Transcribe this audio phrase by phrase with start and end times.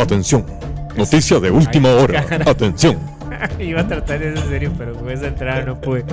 [0.00, 0.44] Atención.
[0.96, 2.24] Noticia de última hora.
[2.46, 2.98] Atención.
[3.58, 6.04] Iba a tratar eso en serio, pero con esa entrada no pude.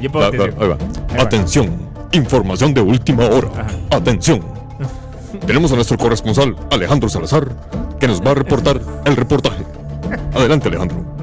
[0.00, 0.76] Yo puedo Va, va, ahí va.
[1.10, 1.20] Ahí.
[1.20, 1.90] Atención.
[2.12, 3.48] Información de última hora.
[3.90, 4.40] Atención.
[5.46, 7.46] Tenemos a nuestro corresponsal, Alejandro Salazar,
[7.98, 9.64] que nos va a reportar el reportaje.
[10.34, 11.19] Adelante, Alejandro.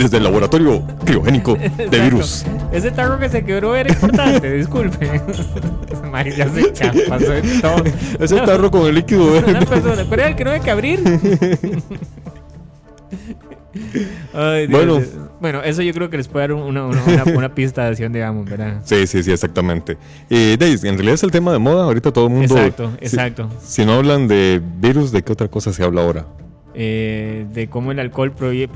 [0.00, 2.44] Desde el laboratorio criogénico de virus.
[2.72, 5.20] Ese tarro que se quebró era importante, disculpe.
[6.36, 7.84] Ya se pasó de todo.
[8.18, 9.66] Ese tarro con el líquido Una verde.
[9.66, 11.00] persona, ¿cuál era el que no había que abrir?
[14.34, 14.96] Ay, Dios, Bueno.
[14.96, 15.08] Dios.
[15.40, 18.06] bueno, eso yo creo que les puede dar una, una, una- una pista de hacia
[18.06, 18.80] dónde vamos, ¿verdad?
[18.84, 19.96] Sí, sí, sí, exactamente.
[20.28, 21.84] Y Days, en realidad es el tema de moda.
[21.84, 22.56] Ahorita todo el mundo.
[22.56, 23.48] Exacto, si- exacto.
[23.64, 26.26] Si, no hablan de virus, ¿de qué otra cosa se habla ahora?
[26.72, 28.72] Eh, de cómo el alcohol previene,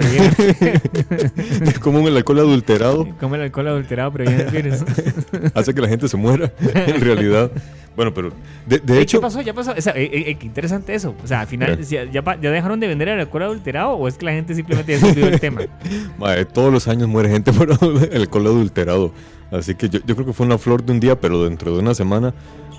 [1.81, 4.85] Como el alcohol adulterado cómo el alcohol adulterado previene el virus.
[5.55, 6.53] hace que la gente se muera.
[6.75, 7.53] En realidad.
[7.95, 8.33] Bueno, pero
[8.67, 9.19] de, de hecho.
[9.19, 9.41] ¿Qué pasó?
[9.43, 9.73] ¿Ya pasó?
[9.77, 11.15] O sea, eh, eh, qué interesante eso.
[11.23, 11.81] O sea, al final.
[11.81, 14.99] ¿ya, ya, ya dejaron de vender el alcohol adulterado o es que la gente simplemente
[14.99, 15.61] ya del tema?
[16.19, 19.13] Mae, todos los años muere gente por el alcohol adulterado.
[19.53, 21.79] Así que yo, yo creo que fue una flor de un día, pero dentro de
[21.79, 22.35] una semana,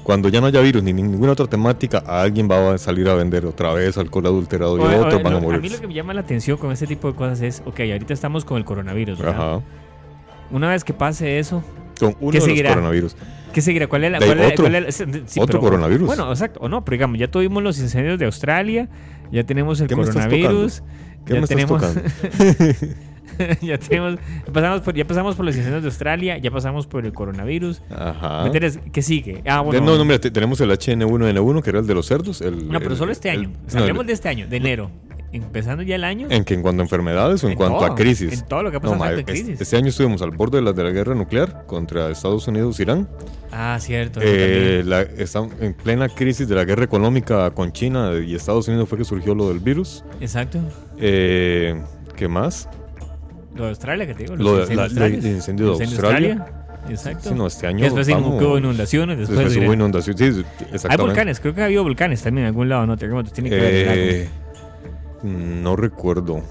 [0.06, 3.44] cuando ya no haya virus ni ninguna otra temática, alguien va a salir a vender
[3.48, 5.60] otra vez alcohol adulterado y otros van a morir.
[5.62, 8.14] mí lo que me llama la atención con este tipo de cosas es, ok, ahorita
[8.14, 9.36] estamos con el coronavirus, ¿verdad?
[9.56, 9.62] Ajá.
[10.52, 11.64] Una vez que pase eso,
[12.00, 12.70] Con uno ¿Qué de los seguirá?
[12.70, 13.16] coronavirus.
[13.52, 13.88] ¿qué seguirá?
[13.88, 14.64] ¿Cuál es la, cuál otro.
[14.66, 16.06] cuál es- sí, Otro coronavirus.
[16.06, 18.88] Bueno, exacto, o no, pero digamos, ya tuvimos los incendios de Australia,
[19.32, 20.84] ya tenemos el ¿Qué me estás coronavirus,
[21.26, 21.82] ¿Qué ya me tenemos?
[23.62, 27.06] ya tenemos, ya pasamos por, ya pasamos por los incendios de Australia, ya pasamos por
[27.06, 27.82] el coronavirus.
[27.90, 28.40] Ajá.
[28.42, 28.80] ¿Me entiendes?
[28.92, 29.42] ¿Qué sigue?
[29.48, 29.82] Ah, bueno.
[29.82, 32.42] no, no, mira, te- tenemos el HN1N1, que era el de los cerdos.
[32.42, 33.52] El, No, pero el- solo este el- año.
[33.66, 34.92] O sea, no, hablemos el- de este año, de enero.
[35.32, 36.28] Empezando ya el año.
[36.30, 38.32] ¿En, que en cuanto a enfermedades o en, En cuanto todo, a crisis?
[38.40, 39.60] en todo lo que ha No, pasado en a es- crisis.
[39.60, 42.84] Este año estuvimos al borde de la, de la guerra nuclear contra Estados Unidos e
[42.84, 43.10] Irán.
[43.52, 44.22] Ah, cierto.
[44.24, 48.88] Eh, la- está en plena crisis de la guerra económica con China y Estados Unidos
[48.88, 50.06] fue que surgió lo del virus.
[50.22, 50.60] Exacto.
[51.00, 51.82] Eh,
[52.16, 52.70] ¿Qué más?
[53.56, 54.36] Lo de Australia, que te digo.
[54.36, 56.46] Lo de- la- la- el incendio de Incendio Australia.
[56.90, 57.30] Exacto.
[57.30, 59.18] Sí, no, este año después vamos- hubo inundaciones.
[59.18, 60.18] Después, Después hubo inundación.
[60.18, 60.88] Sí, exactamente.
[60.92, 62.96] Hay volcanes, creo que ha habido volcanes también en algún lado, no.
[62.98, 64.30] Tiene que Eh,
[65.24, 66.44] no recuerdo.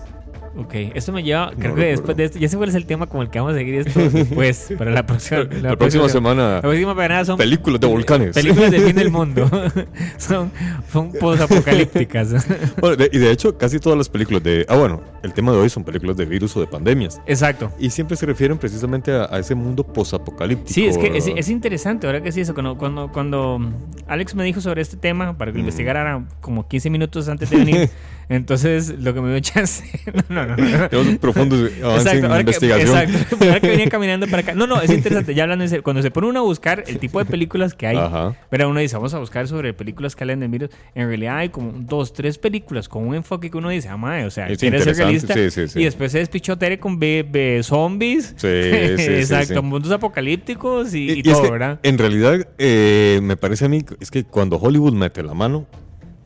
[0.56, 1.50] Ok, esto me lleva.
[1.58, 3.40] Creo No que después de esto, ya sé cuál es el tema con el que
[3.40, 4.72] vamos a seguir esto después.
[4.78, 8.34] para la próxima, La, próxima semana, La próxima semana son películas de volcanes.
[8.34, 9.50] películas del fin del mundo.
[10.18, 10.52] son
[10.92, 11.10] son
[11.58, 12.46] posapocalípticas.
[12.80, 14.64] Bueno, de- y de hecho, casi todas las películas de.
[14.68, 17.20] Ah, bueno, el tema de hoy son películas de virus o de pandemias.
[17.26, 17.72] Exacto.
[17.78, 20.72] Y siempre se refieren precisamente a, a ese mundo posapocalíptico.
[20.72, 23.58] Sí, es que es, interesante, ahora que sí, eso, cuando, cuando, cuando
[24.06, 25.66] Alex me dijo sobre este tema, para que lo Mm.
[25.66, 27.90] investigara como 15 minutos antes de venir,
[28.28, 29.84] entonces lo que me dio chance,
[30.28, 30.88] no, no, no.
[30.88, 32.96] Tenemos un profundo avance en ahora que, investigación.
[32.98, 34.54] exacto, ahora que venía caminando para acá.
[34.54, 37.18] No, no, es interesante, ya hablando serio, cuando se pone uno a buscar el tipo
[37.18, 38.36] de películas que hay, Ajá.
[38.50, 41.48] pero uno dice, vamos a buscar sobre películas que hablan de virus, en realidad hay
[41.50, 44.58] como dos, tres películas con un enfoque que uno dice, ah, madre, o sea, Es
[44.58, 45.80] quiere ser realista, sí, sí, sí.
[45.80, 48.48] y después se despichó Tere con be- be- zombies, Sí,
[48.96, 51.80] sí, exacto, mundos apocalípticos y, y Y- y es todo, que, ¿verdad?
[51.82, 55.66] En realidad, eh, me parece a mí, es que cuando Hollywood mete la mano,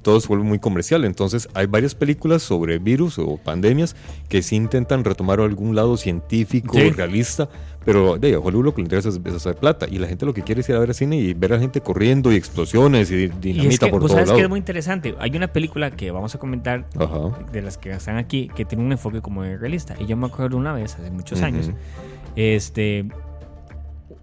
[0.08, 1.04] todo se vuelve muy comercial.
[1.04, 3.94] Entonces, hay varias películas sobre virus o pandemias
[4.30, 6.88] que sí intentan retomar algún lado científico, Sí.
[6.90, 7.50] realista,
[7.84, 9.86] pero de Hollywood lo que le interesa es, hacer plata.
[9.90, 11.82] Y la gente lo que quiere es ir a ver cine y ver a gente
[11.82, 14.58] corriendo y explosiones y Y es dinamita que, por vos todos sabes que es muy
[14.58, 15.14] interesante.
[15.18, 17.18] Hay una película que vamos a comentar Ajá.
[17.52, 19.94] de las que están aquí que tiene un enfoque como de realista.
[20.00, 21.46] Y yo me acuerdo una vez, hace muchos Ujú.
[21.46, 21.70] años,
[22.36, 23.04] este.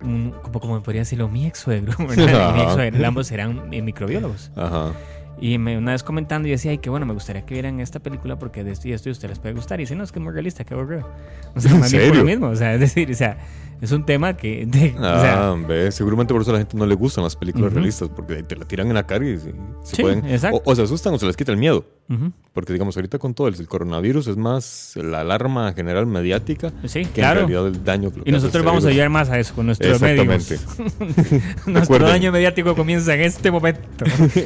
[0.02, 4.52] un- como, como podría decirlo, mi ex suegro, mi ex suegro, ambos eran eh, microbiólogos.
[4.56, 4.92] Ajá.
[5.40, 8.00] Y me, una vez comentando, yo decía, ay, que bueno, me gustaría que vieran esta
[8.00, 9.80] película porque de esto y esto y a ustedes les puede gustar.
[9.80, 11.10] Y dice, no, es que es muy realista, que aburrido.
[11.56, 12.48] O sea, ¿En más bien por lo mismo.
[12.48, 13.38] O sea, es decir, o sea,
[13.82, 14.66] es un tema que.
[14.68, 17.68] de- o sea, Ah, seguramente por eso a la gente no le gustan las películas
[17.68, 17.76] Ujú.
[17.76, 19.52] realistas, porque te la tiran en la cara y se,
[19.84, 20.26] se Sí, pueden.
[20.26, 20.62] exacto.
[20.66, 21.86] O, o se asustan o se les quita el miedo.
[22.10, 22.32] ujú.
[22.54, 27.04] Porque, digamos, ahorita con todo el, el coronavirus es más la alarma general mediática Sí,
[27.04, 27.42] que claro.
[27.42, 28.12] en realidad el daño.
[28.14, 30.26] que Y nosotros este vamos a ayudar más a eso con nuestros medios.
[30.52, 31.42] Exactamente.
[31.66, 33.82] Nuestro daño mediático comienza en este momento.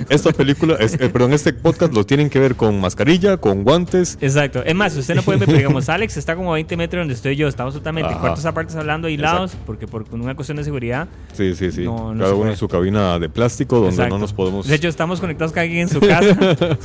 [0.10, 4.18] Esta película, es, eh, perdón, este podcast lo tienen que ver con mascarilla, con guantes.
[4.22, 4.64] Exacto.
[4.66, 7.14] Es más, usted no puede ver, pero digamos, Alex está como a 20 metros donde
[7.14, 7.48] estoy yo.
[7.48, 9.18] Estamos totalmente cuartos aparte hablando y
[9.66, 11.08] porque por una cuestión de seguridad.
[11.34, 11.84] Sí, sí, sí.
[11.84, 14.16] No, no cada uno en su cabina de plástico donde Exacto.
[14.16, 14.68] no nos podemos.
[14.68, 16.38] De hecho, estamos conectados cada quien en su casa.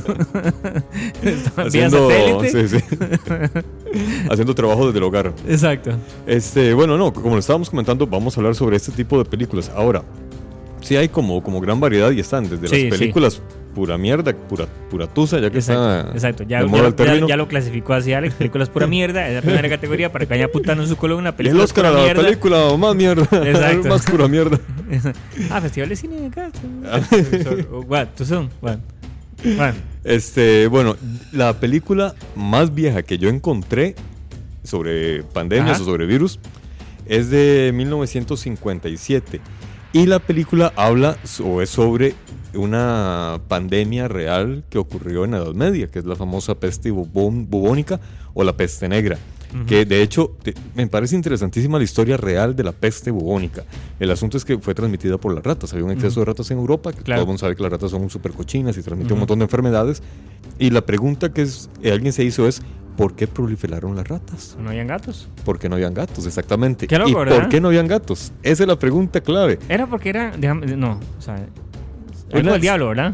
[1.57, 2.09] Haciendo,
[2.43, 2.77] sí, sí.
[4.29, 5.33] haciendo trabajo desde el hogar.
[5.47, 5.91] Exacto.
[6.25, 9.71] Este, bueno, no, como lo estábamos comentando, vamos a hablar sobre este tipo de películas.
[9.75, 10.03] Ahora,
[10.81, 12.89] sí hay como, como gran variedad y están desde sí.
[12.89, 13.41] las películas
[13.75, 16.43] pura mierda, pura, pura tusa, ya que Exacto, está exacto.
[16.47, 17.27] Ya, de ya- moda el ya- término.
[17.27, 20.45] ya lo clasificó así Alex, películas pura mierda, es la primera categoría para que vaya
[20.45, 22.23] apuntando en su columna Y el películas Oscar a la mierda.
[22.23, 23.23] película más mierda.
[23.45, 23.87] Exacto.
[23.89, 24.57] más pura mierda.
[25.51, 26.49] ah, Festival de Cine de acá.
[27.87, 28.07] What?
[28.17, 28.49] Too soon?
[28.61, 28.77] What?
[29.57, 29.73] What?
[30.03, 30.95] Este, bueno,
[31.33, 33.95] la película más vieja que yo encontré
[34.63, 35.81] sobre pandemias Ajá.
[35.83, 36.39] o sobre virus
[37.07, 39.41] es de 1957.
[39.95, 42.15] Y la película habla o es sobre
[42.53, 47.47] una pandemia real que ocurrió en la Edad Media, que es la famosa peste bubón-
[47.47, 48.01] bubónica
[48.33, 49.17] o la peste negra.
[49.67, 53.63] Que de hecho te- me parece interesantísima la historia real de la peste bubónica.
[53.99, 55.71] El asunto es que fue transmitida por las ratas.
[55.73, 57.19] Había un exceso de ratas en Europa, que Claro.
[57.19, 59.45] todo el mundo sabe que las ratas son súper cochinas y transmiten un montón de
[59.45, 60.01] enfermedades.
[60.59, 62.61] Y la pregunta que es, alguien se hizo es,
[62.97, 64.55] ¿por qué proliferaron las ratas?
[64.59, 65.27] ¿No habían gatos?
[65.43, 66.25] ¿Por qué no habían gatos?
[66.25, 66.87] Exactamente.
[66.87, 67.39] Qué loco, ¿Y ¿verdad?
[67.39, 68.31] por qué no habían gatos?
[68.43, 69.59] Esa es la pregunta clave.
[69.69, 70.31] Era porque era.
[70.37, 71.35] Déjame, no, o sea.
[72.33, 73.13] Algo del diablo, ¿verdad?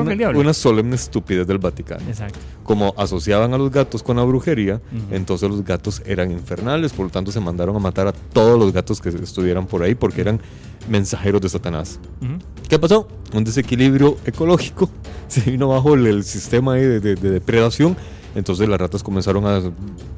[0.00, 0.40] Una, diablo.
[0.40, 2.02] una solemne estupidez del Vaticano.
[2.08, 2.38] Exacto.
[2.64, 5.14] Como asociaban a los gatos con la brujería, Ujú.
[5.14, 8.72] entonces los gatos eran infernales, por lo tanto se mandaron a matar a todos los
[8.72, 10.40] gatos que estuvieran por ahí porque eran
[10.88, 11.98] mensajeros de Satanás.
[12.20, 12.32] Ujú.
[12.68, 13.06] ¿Qué pasó?
[13.34, 14.88] Un desequilibrio ecológico.
[15.28, 17.96] Se vino bajo el, el sistema de, de- de depredación.
[18.34, 19.60] Entonces las ratas comenzaron a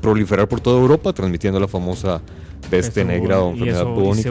[0.01, 2.21] proliferar por toda Europa, transmitiendo la famosa
[2.71, 4.31] peste negra o enfermedad bubónica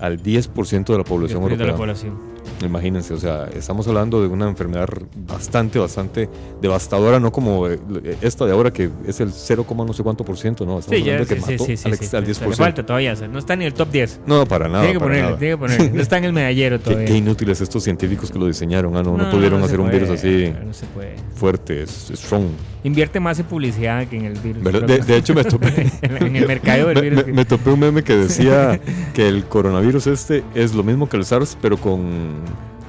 [0.00, 1.76] al 10% de la población después de la europea.
[1.76, 2.33] población.
[2.62, 4.88] Imagínense, o sea, estamos hablando de una enfermedad
[5.26, 6.28] bastante, bastante
[6.60, 7.78] devastadora, no como eh,
[8.20, 10.78] esta de ahora que es el 0, no sé cuánto por ciento, ¿no?
[10.78, 12.32] Estamos Sí, ya, hablando de que sí, mató sí, sí, al, sí, al sí.
[12.42, 12.48] 10%.
[12.48, 14.20] Le falta todavía, no está ni en el top 10.
[14.26, 14.80] No, para nada.
[14.84, 15.38] tiene que ponerle, nada.
[15.38, 15.90] tiene que ponerle.
[15.90, 17.06] No está en el medallero todavía.
[17.06, 20.52] qué inútiles estos científicos que lo diseñaron, ah, no, no, pudieron hacer un virus así
[20.64, 21.16] No se puede.
[21.34, 22.44] fuerte, strong.
[22.84, 24.62] Invierte más en publicidad que en el virus.
[25.06, 27.26] De, hecho, me topé, en el mercado del virus.
[27.26, 28.78] me- me topé un meme que decía
[29.14, 32.34] que el coronavirus este es lo mismo que el SARS, pero con,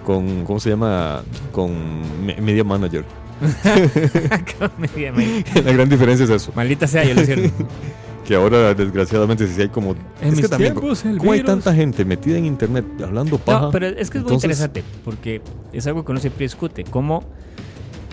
[0.05, 1.23] con ¿cómo se llama?
[1.51, 1.71] Con
[2.25, 3.03] me- Media Manager.
[4.77, 6.51] Media- media- La gran diferencia es eso.
[6.55, 7.53] Maldita sea, yo lo siento.
[8.25, 9.95] Que ahora, desgraciadamente, sí hay como.
[10.19, 11.51] En es que también, tiempos, el ¿cómo hay virus.
[11.55, 13.61] tanta gente metida en internet hablando paja?
[13.67, 16.83] No, pero es que es muy Entonces, interesante porque es algo que uno siempre discute.
[16.85, 17.23] Cómo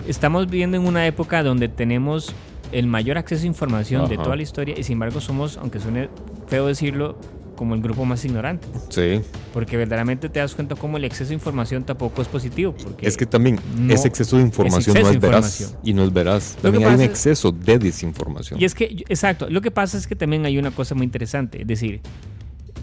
[0.07, 2.33] estamos viviendo en una época donde tenemos
[2.71, 6.09] el mayor acceso a información de toda la historia y sin embargo somos, aunque suene
[6.47, 7.17] feo decirlo,
[7.55, 8.67] como el grupo más ignorante.
[8.89, 9.21] Sí.
[9.53, 12.73] Porque verdaderamente te das cuenta cómo el exceso de información tampoco es positivo.
[12.83, 15.61] Porque Es que también no- ese exceso de información exceso no es veraz.
[15.61, 15.79] información.
[15.87, 16.55] Y no es veraz.
[16.61, 18.59] También hay un es- exceso de desinformación.
[18.59, 21.61] Y es que, exacto, lo que pasa es que también hay una cosa muy interesante.
[21.61, 22.01] Es decir,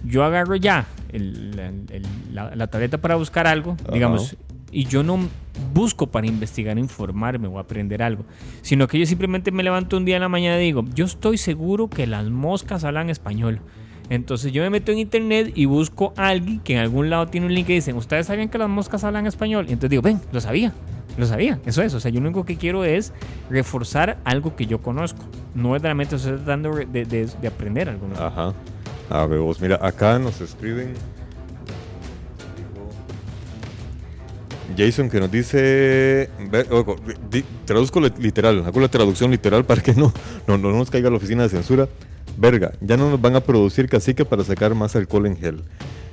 [0.04, 4.36] yo agarro ya el- el- el- la, la tableta para buscar algo, digamos,
[4.72, 5.18] y yo no
[5.74, 8.24] busco para investigar, informarme o aprender algo,
[8.62, 11.38] sino que yo simplemente me levanto un día en la mañana y digo, yo estoy
[11.38, 13.60] seguro que las moscas hablan español.
[14.08, 17.46] Entonces yo me meto en internet y busco a alguien que en algún lado tiene
[17.46, 19.66] un link que dice, ¿ustedes sabían que las moscas hablan español?
[19.68, 20.72] Y entonces digo, ven, lo sabía,
[21.16, 21.94] lo sabía, eso es.
[21.94, 23.12] O sea, yo lo único que quiero es
[23.50, 25.24] reforzar algo que yo conozco.
[25.54, 28.08] No es realmente estoy tratando de, de- de aprender algo.
[28.18, 28.52] Ajá.
[29.10, 30.94] A ver, vos, mira, acá nos escriben.
[34.76, 36.28] Jason que nos dice.
[37.64, 40.12] traduzco li- literal, hago la traducción literal para que no,
[40.46, 41.88] no, no nos caiga la oficina de censura.
[42.36, 45.62] Verga, ya no nos van a producir cacique para sacar más alcohol en gel.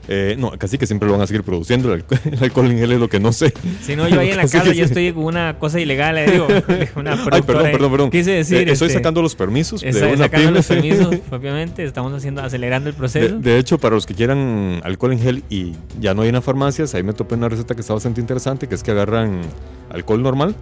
[0.09, 1.93] Eh, no, cacique siempre lo van a seguir produciendo.
[1.93, 3.53] El, alco- el alcohol en gel es lo que no sé.
[3.81, 4.81] Si no, yo ahí en la casa que ya sí.
[4.83, 6.47] estoy con una cosa ilegal, le digo,
[6.95, 8.11] una Ay, perdón, perdón, perdón.
[8.11, 12.13] Quise decir, Eh, estoy este, sacando los permisos de una sacando los permisos, propiamente, estamos
[12.13, 13.37] haciendo, acelerando el proceso.
[13.37, 16.93] de hecho, para los que quieran alcohol en gel y ya no hay en farmacias,
[16.95, 19.41] ahí me topé una receta que está bastante interesante, que es que agarran
[19.89, 20.55] alcohol normal,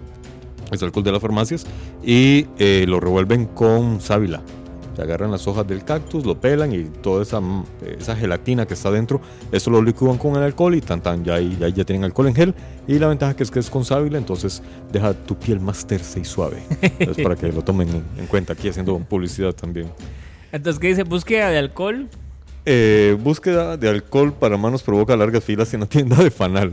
[0.72, 1.66] es alcohol de las farmacias,
[2.04, 4.42] y eh, lo revuelven con sábila.
[4.96, 7.64] Se agarran las hojas del cactus, lo pelan y toda esa, mm,
[8.00, 9.20] esa gelatina que está dentro,
[9.52, 12.34] eso lo licúan con el alcohol y tan, tan, ya, ya, ya tienen alcohol en
[12.34, 12.54] gel.
[12.88, 16.18] Y la ventaja que es que es con sábila, entonces deja tu piel más tersa
[16.18, 16.62] y suave.
[16.98, 19.88] Es para que lo tomen en, en cuenta aquí haciendo publicidad también.
[20.50, 21.02] Entonces, ¿qué dice?
[21.02, 22.08] Búsqueda de alcohol.
[22.64, 26.72] Eh, búsqueda de alcohol para manos provoca largas filas en la tienda de Fanal.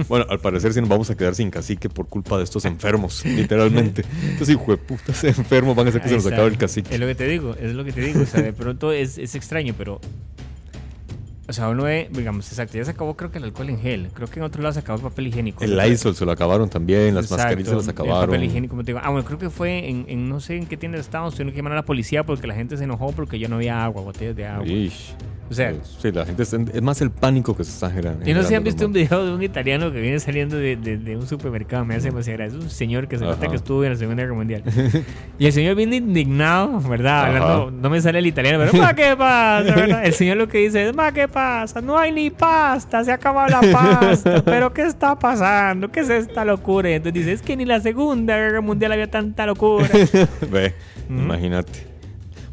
[0.08, 3.24] Bueno, al parecer sí nos vamos a quedar sin cacique por culpa de estos enfermos,
[3.24, 4.04] literalmente.
[4.32, 6.36] Estos hijo de putas enfermos van a hacer que se Ahí nos está.
[6.36, 6.94] acabe el cacique.
[6.94, 8.20] Es lo que te digo, es lo que te digo.
[8.22, 10.00] O sea, de pronto es, es extraño, pero
[11.46, 14.08] O sea, uno ve, digamos, exacto, ya se acabó creo que el alcohol en gel.
[14.14, 15.62] Creo que en otro lado se acabó el papel higiénico.
[15.62, 18.26] El Lysol se lo acabaron también, las Exacto, mascarillas se las El acabaron.
[18.30, 19.00] papel higiénico, como te digo.
[19.02, 21.58] Ah, bueno, creo que fue en, en no sé en qué tienda estábamos, tuvieron que
[21.58, 24.34] llamar a la policía porque la gente se enojó porque ya no había agua, botellas
[24.36, 24.66] de agua.
[24.66, 25.14] Ish.
[25.50, 28.24] O sea, sí, la gente está- es más el pánico que se está generando.
[28.24, 30.76] yo no sé si han visto un video de un italiano que viene saliendo de,
[30.76, 32.58] de- de un supermercado, me hace demasiada gracia.
[32.58, 34.62] Es un señor que se nota que estuvo en la Segunda Guerra Mundial.
[35.38, 37.26] y el señor viene indignado, ¿verdad?
[37.26, 39.74] Hablando, no me sale el italiano, pero ¿ma qué pasa?
[39.76, 40.06] verdad?
[40.06, 41.80] El señor lo que dice es, ¿ma qué pasa?
[41.82, 45.92] No hay ni pasta, se ha acabado la pasta, pero ¿qué está pasando?
[45.92, 46.90] ¿Qué es esta locura?
[46.90, 49.88] Y entonces dice, es que ni la Segunda Guerra Mundial había tanta locura.
[50.50, 50.72] Ve,
[51.08, 51.93] imagínate.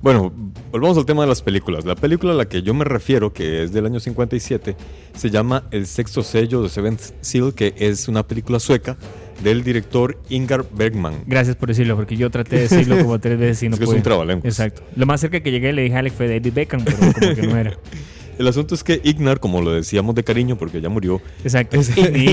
[0.02, 0.34] Bueno,
[0.72, 1.86] volvamos al tema de las películas.
[1.86, 4.76] La película a la que yo me refiero, que es del año 57,
[5.16, 8.98] se llama El sexto sello de Seventh Seal, que es una película sueca
[9.44, 11.24] del director Ingar Bergman.
[11.28, 13.84] Gracias por decirlo, porque yo traté de decirlo como tres veces y no Es que
[13.84, 13.98] es pude.
[13.98, 14.46] un trabalenguas.
[14.46, 14.82] Exacto.
[14.96, 17.42] Lo más cerca que llegué le dije a Alex fue David Beckham, pero como que
[17.48, 17.78] no era.
[18.40, 21.80] El asunto es que Ignar, como lo decíamos de cariño porque ya murió, Exacto.
[21.80, 22.24] Es- Igni,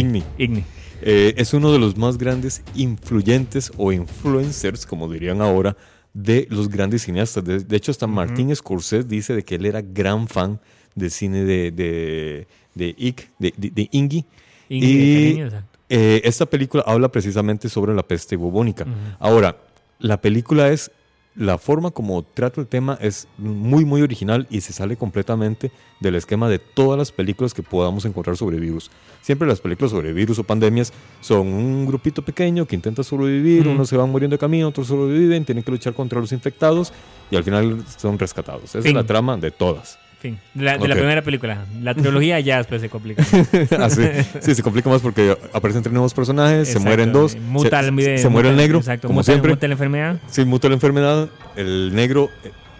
[0.00, 0.22] Igni.
[0.38, 0.64] Igni.
[1.02, 5.76] eh, es uno de los más grandes influyentes o influencers, como dirían ahora,
[6.16, 7.44] de los grandes cineastas.
[7.44, 10.58] De, de hecho, hasta Martín Scorsese dice de que él era gran fan
[10.94, 12.94] del cine de, de, de,
[13.38, 14.24] de, Ingi.
[14.70, 15.64] Igni Y- cariño.
[15.88, 18.86] Eh, esta película habla precisamente sobre la peste bubónica.
[19.20, 19.56] Ahora,
[19.98, 20.90] la película es,
[21.36, 26.14] la forma como trata el tema es muy, muy original y se sale completamente del
[26.14, 28.90] esquema de todas las películas que podamos encontrar sobre virus.
[29.20, 33.88] Siempre las películas sobre virus o pandemias son un grupito pequeño que intenta sobrevivir, unos
[33.88, 36.92] se van muriendo de camino, otros sobreviven, tienen que luchar contra los infectados
[37.30, 38.74] y al final son rescatados.
[38.74, 39.98] Esa es la trama de todas.
[40.18, 40.38] Fin.
[40.54, 41.66] La- de la primera película.
[41.82, 43.22] La trilogía ya después se complica.
[43.80, 44.02] Así,
[44.40, 48.00] sí, se complica más porque aparecen tres nuevos personajes, se mueren dos, Muta se, el-
[48.02, 49.08] se- se muere el negro, Exacto.
[49.08, 49.52] como muta- siempre.
[49.52, 50.16] muta la enfermedad.
[50.28, 51.28] Sí, muta la enfermedad.
[51.54, 52.30] El negro,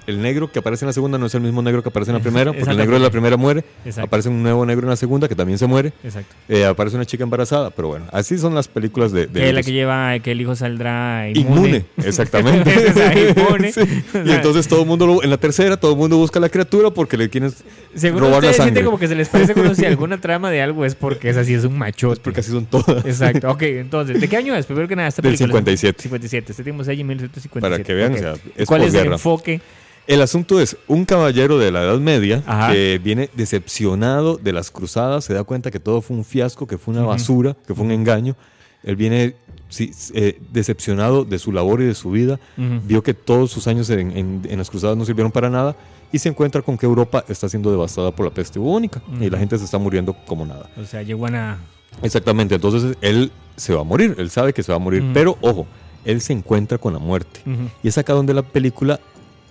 [0.06, 2.16] el negro que aparece en la segunda no es el mismo negro que aparece en
[2.18, 3.64] la primera, porque el negro de la primera muere.
[3.84, 4.06] Exacto.
[4.06, 5.92] Aparece un nuevo negro en la segunda que también se muere.
[6.04, 6.34] Exacto.
[6.48, 9.54] Eh, aparece una chica embarazada, pero bueno, así son las películas de, de Que es
[9.54, 11.50] la que lleva que el hijo saldrá inmune.
[11.68, 12.70] Inmune, exactamente.
[13.36, 13.72] Inmune.
[13.72, 13.80] Sí.
[14.24, 16.48] Y entonces todo el mundo, lo- en la tercera, todo el mundo busca a la
[16.48, 17.52] criatura porque le quieren
[17.94, 18.84] Seguro robar la sangre.
[18.84, 21.54] como que se les parece como si alguna trama de algo es porque es así,
[21.54, 22.20] es un machote.
[22.22, 23.04] Porque así son todas.
[23.06, 24.66] Exacto, ok, entonces, ¿de qué año es?
[24.66, 25.48] Primero que nada, esta Del película.
[25.60, 26.02] 57.
[26.02, 27.60] 57, este tiempo en 1757.
[27.60, 28.18] Para que vean, ok.
[28.18, 29.60] o sea, es ¿Cuál es el enfoque?
[30.06, 32.72] El asunto es un caballero de la Edad Media Ajá.
[32.72, 36.78] que viene decepcionado de las cruzadas, se da cuenta que todo fue un fiasco, que
[36.78, 38.36] fue una basura, que fue un engaño.
[38.84, 39.34] Él viene
[39.68, 43.90] sí, eh, decepcionado de su labor y de su vida, vio que todos sus años
[43.90, 45.74] en, en- en las cruzadas no sirvieron para nada
[46.12, 49.38] y se encuentra con que Europa está siendo devastada por la peste bubónica y la
[49.38, 50.70] gente se está muriendo como nada.
[50.80, 51.58] O sea, llegó a...
[52.02, 55.36] Exactamente, entonces él se va a morir, él sabe que se va a morir, pero
[55.40, 55.66] ojo,
[56.04, 57.40] él se encuentra con la muerte.
[57.82, 59.00] Y es acá donde la película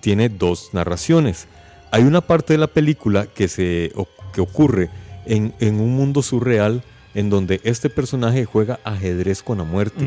[0.05, 1.47] tiene dos narraciones.
[1.89, 3.91] Hay una parte de la película que, se,
[4.33, 4.91] que ocurre
[5.25, 6.83] en, en un mundo surreal
[7.15, 10.05] en donde este personaje juega ajedrez con la muerte.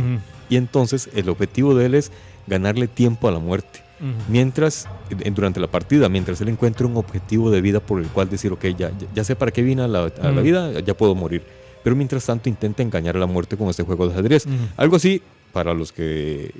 [0.48, 2.12] Y entonces el objetivo de él es
[2.46, 3.80] ganarle tiempo a la muerte.
[4.28, 8.30] Mientras, en- durante la partida, mientras él encuentra un objetivo de vida por el cual
[8.30, 11.16] decir, ok, ya, ya, sé para qué vine a la, a la vida, ya puedo
[11.16, 11.42] morir.
[11.82, 14.46] Pero mientras tanto intenta engañar a la muerte con este juego de ajedrez.
[14.76, 16.52] Algo así, para los que,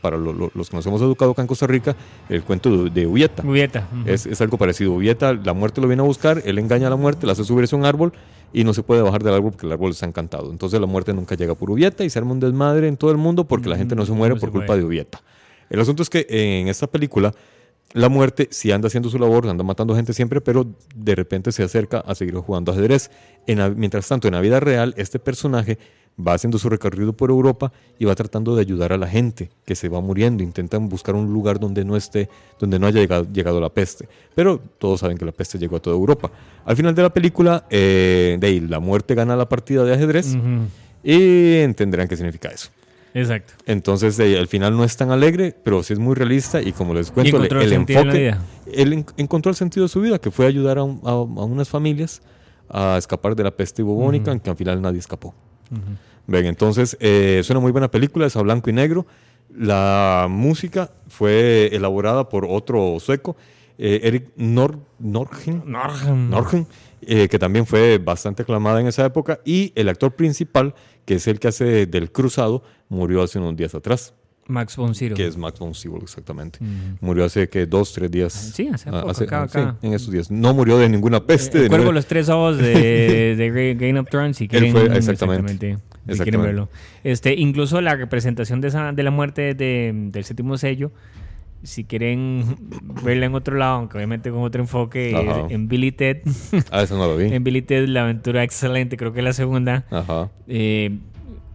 [0.00, 1.96] para lo- lo- los que nos hemos educado acá en Costa Rica,
[2.28, 3.42] el cuento de, Ubieta.
[3.42, 3.88] Julieta.
[3.92, 4.08] Ujú.
[4.10, 4.92] Es, es algo parecido.
[4.92, 7.74] Ubieta, la muerte lo viene a buscar, él engaña a la muerte, la hace subirse
[7.74, 8.12] a un árbol
[8.52, 10.50] y no se puede bajar del árbol porque el árbol está encantado.
[10.50, 13.16] Entonces la muerte nunca llega por Ubieta y se arma un desmadre en todo el
[13.18, 14.82] mundo porque la gente no se muere No se por culpa muere.
[14.82, 15.20] de Ubieta.
[15.68, 17.34] El asunto es que en esta película
[17.94, 21.62] la muerte sí anda haciendo su labor, anda matando gente siempre, pero de repente se
[21.62, 23.10] acerca a seguir jugando ajedrez.
[23.46, 25.78] En la- mientras tanto, en la vida real, este personaje
[26.20, 29.74] va haciendo su recorrido por Europa y va tratando de ayudar a la gente que
[29.76, 30.42] se va muriendo.
[30.42, 34.08] Intentan buscar un lugar donde no esté, donde no haya llegado, llegado la peste.
[34.34, 36.30] Pero todos saben que la peste llegó a toda Europa.
[36.64, 40.34] Al final de la película, eh, de ahí, la muerte gana la partida de ajedrez
[41.04, 42.70] y entenderán qué significa eso.
[43.14, 43.54] Exacto.
[43.66, 46.92] Entonces, ahí, al final no es tan alegre, pero sí es muy realista y como
[46.94, 48.26] les cuento, el, en enfoque,
[48.72, 51.14] él en- encontró el sentido de su vida, que fue ayudar a, un- a- a
[51.22, 52.20] unas familias
[52.68, 55.34] a escapar de la peste bubónica, en que al final nadie escapó.
[56.26, 59.06] Ven, entonces eh, es una muy buena película, es a blanco y negro.
[59.54, 63.36] La música fue elaborada por otro sueco,
[63.78, 64.78] eh, Eric Nor.
[66.30, 66.66] Norgren,
[67.00, 69.40] eh, que también fue bastante aclamada en esa época.
[69.44, 70.74] Y el actor principal,
[71.06, 74.14] que es el que hace del cruzado, murió hace unos días atrás,
[74.48, 75.16] Max von Sydow.
[75.16, 76.58] que es Max von Sydow exactamente.
[76.62, 76.70] Ujú.
[77.00, 78.32] Murió hace que dos, tres días.
[78.32, 79.76] Sí, hace Ah, poco, acá, sí, acá.
[79.82, 80.30] en esos días.
[80.30, 81.58] No murió de ninguna peste.
[81.58, 82.64] El de cuervo de ninguna- los tres ojos de,
[83.36, 85.52] de Ga- Game of Thrones, si quieren, fue- exactamente.
[85.52, 86.46] si quieren Exactamente.
[86.46, 86.68] verlo.
[87.04, 90.90] Este, incluso la representación de, esa, de la muerte de- del séptimo sello
[91.64, 92.44] si quieren
[93.04, 95.46] verla en otro lado, aunque obviamente con otro enfoque, Ajá.
[95.50, 96.18] en Billy Ted.
[96.70, 97.24] Ah, eso no lo vi.
[97.34, 99.84] en Billy Ted, la aventura excelente, creo que es la segunda.
[99.90, 100.30] Ajá.
[100.46, 100.96] Eh,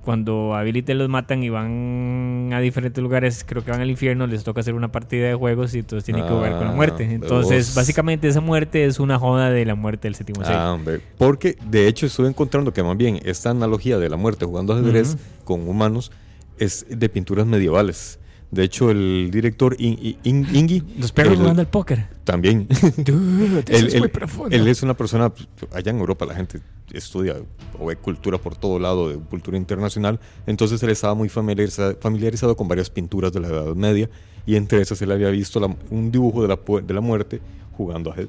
[0.03, 4.27] cuando a Billy los matan y van a diferentes lugares, creo que van al infierno,
[4.27, 6.75] les toca hacer una partida de juegos y entonces tienen que jugar con la Ah,
[6.75, 7.03] muerte.
[7.05, 7.75] Entonces, vos.
[7.75, 10.41] básicamente esa muerte es una joda de la muerte del séptimo.
[10.45, 10.99] Ah, hombre.
[11.17, 15.15] Porque de hecho estuve encontrando que más bien esta analogía de la muerte jugando ajedrez
[15.15, 15.19] Ujú.
[15.45, 16.11] con humanos
[16.59, 18.19] es de pinturas medievales.
[18.51, 20.83] De hecho, el director In- In- In- Ingi.
[20.99, 22.05] Los perros jugando al póker.
[22.23, 22.67] También.
[22.97, 24.55] Dude, eso él, es él- muy profundo.
[24.55, 26.59] él es una persona, pues, allá en Europa la gente
[26.93, 27.35] estudia
[27.79, 32.55] o ve cultura por todo lado, de cultura internacional, entonces él estaba muy familiarizado, familiarizado
[32.55, 34.09] con varias pinturas de la Edad Media
[34.45, 37.41] y entre esas él había visto la- un dibujo de la, de la muerte
[37.75, 38.27] jugando, aje-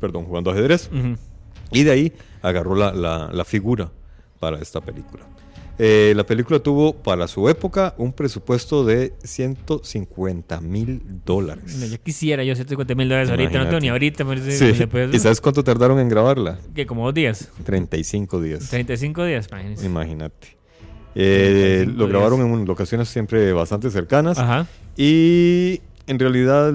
[0.00, 0.88] perdón, jugando ajedrez
[1.72, 3.90] y de ahí agarró la, la- la figura
[4.40, 5.24] para esta película.
[5.78, 11.76] Eh, la película tuvo para su época un presupuesto de 150 mil dólares.
[11.78, 14.22] No, yo quisiera, yo 150 mil dólares ahorita, no tengo ni Imagínate.
[14.22, 14.24] ahorita,
[14.90, 16.58] pero sí, ¿Y sabes cuánto tardaron en grabarla?
[16.74, 18.68] que como dos días, 35 días.
[18.70, 19.86] 35 días, imagínense.
[19.86, 20.56] Imagínate.
[21.16, 22.58] Eh, 35 lo grabaron días.
[22.60, 24.38] en locaciones siempre bastante cercanas.
[24.38, 24.66] Ajá.
[24.96, 26.72] Y en realidad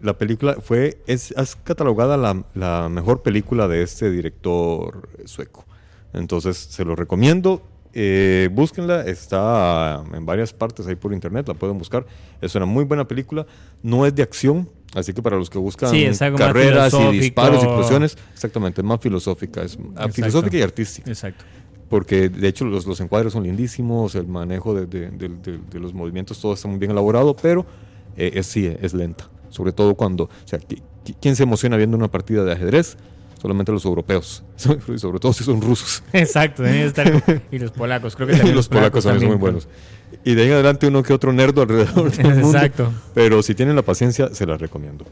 [0.00, 5.66] la película fue, es, es catalogada la, la mejor película de este director sueco.
[6.14, 7.62] Entonces se lo recomiendo.
[8.00, 12.06] Eh, búsquenla, está en varias partes ahí por internet, la pueden buscar.
[12.40, 13.44] Es una muy buena película.
[13.82, 17.66] No es de acción, así que para los que buscan Sí, carreras y disparos y
[17.66, 20.12] explosiones, exactamente, es más filosófica, es Exacto.
[20.12, 21.44] filosófica y artística Exacto.
[21.88, 25.80] porque de hecho los, los encuadres son lindísimos, el manejo de, de- de- de- de
[25.80, 27.66] los movimientos, todo está muy bien elaborado, pero
[28.16, 29.28] eh, es, sí, es lenta.
[29.50, 32.96] Sobre todo cuando, o sea, ¿qui- qui- ¿quién se emociona viendo una partida de ajedrez?
[33.40, 34.42] Solamente los europeos,
[34.94, 36.02] y sobre todo si son rusos.
[36.12, 37.42] Exacto, deben estar.
[37.52, 39.68] Y los polacos, creo que Y también los polacos también son muy buenos.
[40.24, 42.48] Y de ahí en adelante uno que otro nerdo alrededor del mundo.
[42.48, 42.92] Exacto.
[43.14, 45.04] Pero si tienen la paciencia, se las recomiendo.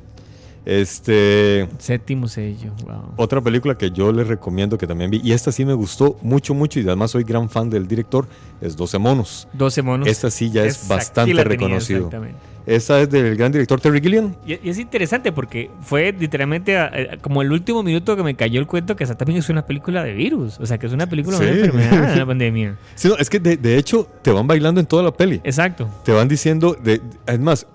[0.66, 3.12] Este, Séptimo sello, wow.
[3.16, 6.54] Otra película que yo les recomiendo que también vi, y esta sí me gustó mucho,
[6.54, 8.26] mucho, y además soy gran fan del director,
[8.61, 9.46] es 12 monos.
[9.52, 10.08] 12 monos.
[10.08, 12.00] Esta sí ya es bastante reconocido.
[12.06, 12.38] exactamente.
[12.67, 14.34] Esta es del gran director Terry Gilliam.
[14.45, 18.34] Y, y es interesante porque fue literalmente a- a- como el último minuto que me
[18.34, 20.58] cayó el cuento que esa también es una película de virus.
[20.58, 21.52] O sea, que es una película de Sí.
[21.52, 22.76] una enfermedad de la pandemia.
[22.97, 25.40] Sí, no, es que de, de hecho te van bailando en toda la peli.
[25.45, 25.88] Exacto.
[26.04, 27.69] Te van diciendo, de, es más,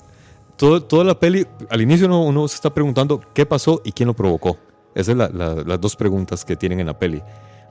[0.62, 4.08] todo, toda la peli, al inicio uno, uno se está preguntando qué pasó y quién
[4.08, 4.58] lo provocó.
[4.94, 7.22] Esas son la- la- las dos preguntas que tienen en la peli.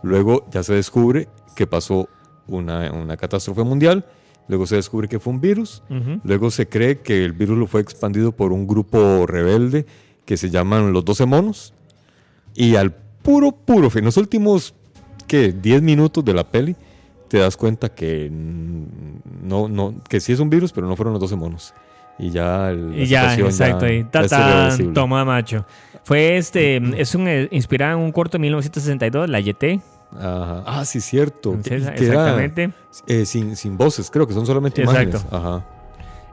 [0.02, 2.08] Luego ya se descubre que pasó
[2.48, 4.04] una, una catástrofe mundial.
[4.48, 5.82] Luego se descubre que fue un virus.
[5.88, 6.20] Ujú.
[6.24, 9.86] Luego se cree que el virus lo fue expandido por un grupo rebelde
[10.24, 11.72] que se llaman los 12 monos.
[12.54, 14.74] Y al puro, puro fin, los últimos,
[15.28, 15.52] ¿qué?
[15.52, 16.74] 10 minutos de la peli,
[17.28, 21.20] te das cuenta que no, no, que sí es un virus, pero no fueron los
[21.20, 21.72] 12 monos.
[22.20, 23.88] Y ya el, Y ya, exacto.
[23.88, 25.64] ya Tatán, toma macho.
[26.04, 29.80] Fue este, es un eh, inspirado en un corto de 1962, La Yete.
[30.16, 30.62] Ajá.
[30.66, 31.50] Ah, sí, cierto.
[31.54, 32.70] Entonces, era, exactamente.
[33.06, 35.18] eh, sin, sin voces, creo que son solamente Exacto.
[35.18, 35.26] imágenes.
[35.32, 35.64] Ajá.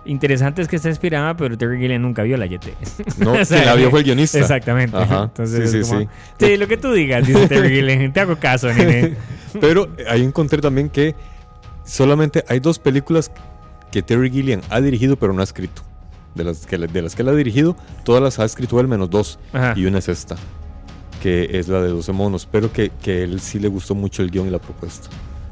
[0.06, 2.73] Interesante es que está inspirada, pero Terry Gilliam nunca vio La Yete.
[3.17, 4.39] No, O sea, quien la vio fue el guionista.
[4.39, 4.95] Exactamente.
[4.97, 5.23] Ajá.
[5.26, 6.08] Entonces, sí, sí, como, sí.
[6.39, 8.12] Sí, lo que tú digas, dice Terry Gilliam.
[8.13, 9.15] Te hago caso, nene.
[9.60, 11.13] Pero ahí encontré también que
[11.84, 13.32] solamente hay dos películas
[13.91, 15.82] que Terry Gilliam ha dirigido pero no ha escrito.
[16.36, 19.10] De las que, de las que él ha dirigido, todas las ha escrito él menos
[19.10, 19.39] dos.
[19.54, 19.73] Ajá.
[19.76, 20.36] Y una es esta,
[21.23, 22.47] que es la de 12 monos.
[22.52, 25.10] Pero que, que él sí le gustó mucho el guion y la propuesta.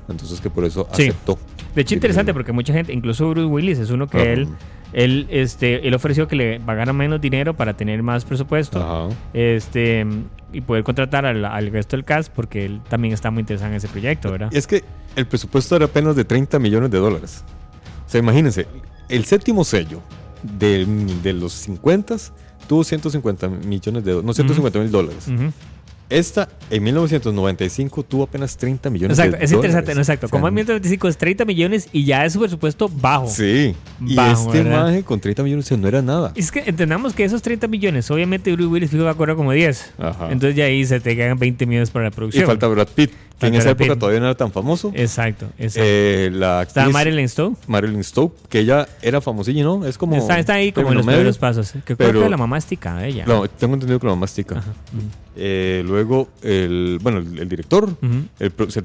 [0.07, 1.03] Entonces que por eso Sí.
[1.07, 1.39] aceptó.
[1.73, 4.47] De hecho, interesante porque mucha gente, incluso Bruce Willis, es uno que él,
[4.93, 8.79] él, este, él ofreció que le pagaran menos dinero para tener más presupuesto.
[8.79, 9.15] Ajá.
[9.33, 10.05] Este,
[10.53, 13.77] y poder contratar al, al resto del cast porque él también está muy interesado en
[13.77, 14.49] ese proyecto, ¿verdad?
[14.53, 14.83] Y es que
[15.15, 17.43] el presupuesto era apenas de 30 millones de dólares.
[18.15, 18.65] Sea, imagínense,
[19.09, 19.99] el séptimo sello
[20.41, 20.85] de,
[21.21, 22.15] de los 50
[22.65, 25.27] tuvo 150 millones de dólares, no 150 mil dólares.
[26.07, 29.69] Esta en 1995 tuvo apenas 30 millones Exacto, de es dólares.
[29.73, 30.25] interesante, no, exacto.
[30.27, 33.27] O sea, Como en 1925 es 30 millones y ya es su presupuesto bajo.
[33.27, 33.75] Sí.
[34.05, 34.83] Y Bajo, este ¿verdad?
[34.85, 36.31] maje con 30 millones no era nada.
[36.35, 39.51] Es que entendamos que esos 30 millones, obviamente Bruce Willis fijo va a cobrar como
[39.51, 39.93] 10.
[39.97, 40.31] Ajá.
[40.31, 42.45] Entonces ya ahí se te quedan 20 millones para la y producción.
[42.45, 43.99] falta Brad Pitt, que en esa época Pitt.
[43.99, 44.91] todavía no era tan famoso.
[44.95, 45.81] Exacto, exacto.
[45.85, 47.55] Eh, la Está actriz Marilyn Stowe.
[47.67, 49.85] Marilyn Stowe, que ella era famosilla, ¿no?
[49.85, 50.15] Es como.
[50.15, 51.17] Está, está ahí como en los medio.
[51.19, 51.71] primeros pasos.
[51.71, 53.25] Que creo pero- que la mamá es tica de ella.
[53.25, 54.59] No, tengo entendido que la mamá es tica.
[54.59, 54.69] Ajá.
[54.71, 55.01] Ujú.
[55.35, 57.89] Eh, luego, el, bueno, el, el director,
[58.39, 58.83] el, se-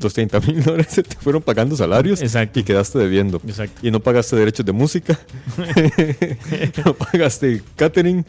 [0.00, 2.58] los 30 mil dólares se te fueron pagando salarios Exacto.
[2.58, 3.40] y quedaste debiendo.
[3.46, 3.86] Exacto.
[3.86, 5.16] Y no pagaste derechos de música,
[6.84, 8.24] no pagaste catering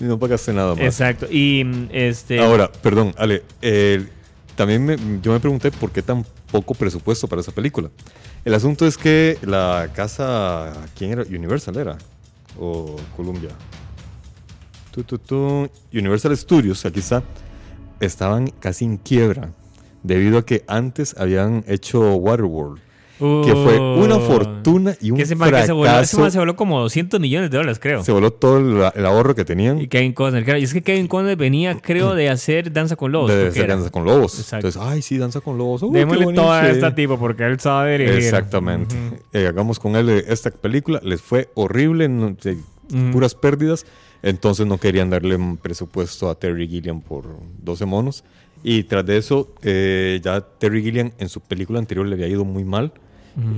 [0.00, 0.84] y no pagaste nada más.
[0.84, 1.26] Exacto.
[1.30, 2.40] Y mm, este.
[2.40, 4.04] Ahora, perdón, Ale, eh,
[4.62, 7.90] también me- yo me pregunté por qué tan poco presupuesto para esa película.
[8.44, 11.22] El asunto es que la casa, ¿quién era?
[11.22, 11.98] Universal era.
[12.60, 13.50] o Columbia.
[15.92, 17.22] Universal Studios, aquí está,
[18.00, 19.50] estaban casi en quiebra
[20.02, 22.78] debido a que antes habían hecho Waterworld,
[23.18, 25.76] que fue una fortuna y un Que ese man que se fracaso.
[25.76, 28.02] voló, ese man se voló como 200 millones de dólares, creo.
[28.02, 30.58] Se voló todo el, el ahorro que tenían Y Kevin Costner, claro.
[30.58, 33.30] Y es que Kevin Costner venía, creo, de hacer Danza con Lobos.
[33.30, 33.68] de hacer.
[33.68, 34.38] Danza con Lobos.
[34.38, 34.66] Exacto.
[34.66, 35.82] Entonces, ay, sí, Danza con Lobos.
[35.92, 36.72] Démosle toda a sí.
[36.72, 38.18] esta tipo porque él sabe dirigir.
[38.24, 38.96] Exactamente.
[39.32, 41.00] Eh, hagamos con él eh, esta película.
[41.04, 42.36] Les fue horrible, no-
[43.12, 43.86] puras pérdidas.
[44.24, 47.24] Entonces no querían darle un presupuesto a Terry Gilliam por
[47.58, 48.22] 12 monos.
[48.62, 52.44] Y tras de eso, eh, ya Terry Gilliam en su película anterior le había ido
[52.44, 52.92] muy mal.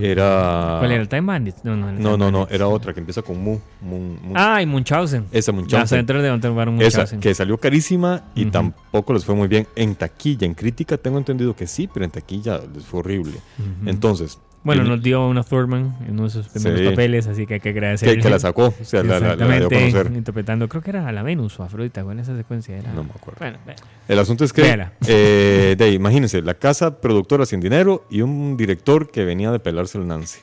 [0.01, 0.77] Era.
[0.79, 1.03] ¿Cuál era?
[1.03, 1.57] ¿El Time Bandit?
[1.65, 1.91] No, no.
[1.93, 2.47] No, no, no.
[2.49, 3.59] Era otra que empieza con Mu.
[3.81, 5.27] Mu- Mu- Ah, y Munchausen.
[5.33, 6.07] esa Munchausen.
[6.07, 7.21] de Baron Esa, Munchausen.
[7.21, 10.47] que salió carísima y tampoco les fue muy bien en taquilla.
[10.47, 13.35] En crítica tengo entendido que sí, pero en taquilla les fue horrible.
[13.85, 16.87] Entonces, Bueno, nos dio una Thurman en uno de sus primeros Sí.
[16.89, 18.17] papeles, así que hay que agradecerle.
[18.17, 20.17] que, que la sacó, o sea, la, la- la dio a Exactamente, conocer.
[20.17, 22.91] interpretando, creo que era a la Venus o Afrodita, ¿cuál esa secuencia era?
[22.93, 23.39] No me acuerdo.
[23.41, 23.75] Bueno, ve.
[24.09, 24.63] El asunto es que,
[25.07, 29.99] eh, de imagínense, la casa productora sin dinero y un director que venía de pelarse
[29.99, 30.41] el Nancy.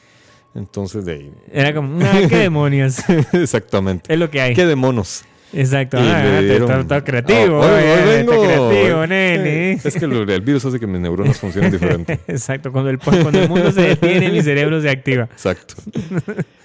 [0.54, 2.98] Entonces, de ahí, era como, ah, qué demonios.
[3.34, 4.14] exactamente.
[4.14, 4.54] es lo que hay.
[4.54, 5.24] ¿Qué de monos?
[5.54, 5.98] Exacto.
[6.00, 7.62] Ah, dieron- está, está creativo.
[7.64, 8.34] Ah, hoy- hoy eh, vengo.
[8.34, 9.72] Está creativo, nene.
[9.84, 12.20] Es que lo- el virus hace que mis neuronas funcionen diferente.
[12.28, 12.72] Exacto.
[12.72, 15.24] Cuando el, cuando el mundo se detiene, mi cerebro se activa.
[15.24, 15.76] Exacto.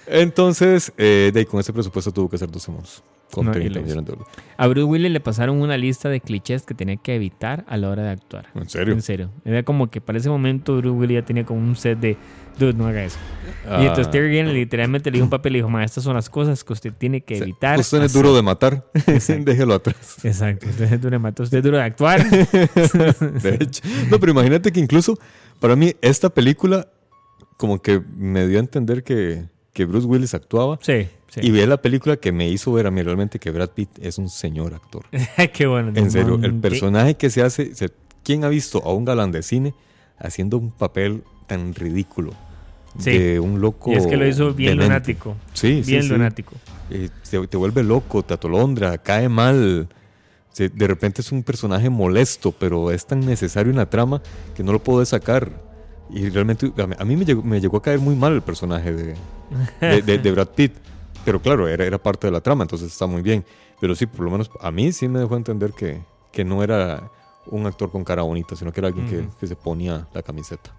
[0.05, 3.03] Entonces, eh, de ahí, con ese presupuesto tuvo que hacer 12 monos.
[3.31, 4.33] Con No, y 30 lo millones de dólares.
[4.55, 7.89] A Bruce Willis le pasaron una lista de clichés que tenía que evitar a la
[7.89, 8.45] hora de actuar.
[8.55, 8.93] ¿En serio?
[8.93, 9.29] En serio.
[9.43, 12.15] Era como que para ese momento Bruce Willis ya tenía como un set de,
[12.59, 13.17] dude, no haga eso.
[13.69, 16.03] Ah, Y entonces Terry Gilliam literalmente le dio un papel y le dijo, ma, estas
[16.03, 17.77] son las cosas que usted tiene que evitar.
[17.79, 18.21] Usted es hacer".
[18.21, 18.85] duro de matar.
[19.27, 20.23] Déjelo atrás.
[20.23, 20.67] Exacto.
[20.69, 22.23] Usted es duro de matar, usted es duro de actuar.
[22.29, 23.81] De hecho.
[24.09, 25.17] No, pero imagínate que incluso
[25.59, 26.87] para mí esta película
[27.57, 30.77] como que me dio a entender que, que Bruce Willis actuaba.
[30.81, 31.41] sí, sí.
[31.43, 34.17] Y vi la película que me hizo ver a mí realmente que Brad Pitt es
[34.17, 35.05] un señor actor.
[35.53, 35.91] Qué bueno.
[35.95, 37.75] En serio, el personaje que se hace...
[37.75, 37.89] se-
[38.23, 39.73] ¿Quién ha visto a un galán de cine
[40.19, 42.33] haciendo un papel tan ridículo?
[42.99, 43.17] Sí.
[43.17, 43.91] De un loco...
[43.91, 44.85] Y es que lo hizo bien demente?
[45.13, 45.35] lunático.
[45.53, 46.09] Sí, Bien sí.
[46.09, 46.53] lunático.
[46.89, 49.87] Eh, te, te vuelve loco, te atolondra, cae mal.
[50.51, 54.21] Se- de repente es un personaje molesto, pero es tan necesario en la trama
[54.55, 55.51] que no lo puedo sacar.
[56.09, 58.41] Y realmente a mí, a mí me, llegó, me llegó a caer muy mal el
[58.41, 59.15] personaje de,
[59.81, 60.73] de, de- de Brad Pitt.
[61.25, 63.43] Pero claro, era, era parte de la trama, entonces está muy bien.
[63.81, 67.11] Pero sí, por lo menos a mí sí me dejó entender que, que no era
[67.47, 70.73] un actor con cara bonita, sino que era alguien que se ponía la camiseta.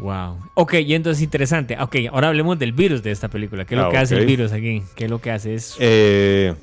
[0.00, 0.38] Wow.
[0.54, 1.76] Ok, y entonces interesante.
[1.80, 3.64] Ok, ahora hablemos del virus de esta película.
[3.64, 4.82] ¿Qué es lo Ah, que hace el virus aquí?
[4.94, 5.54] ¿Qué es lo que hace?
[5.54, 5.76] Es...
[5.78, 6.54] Eh,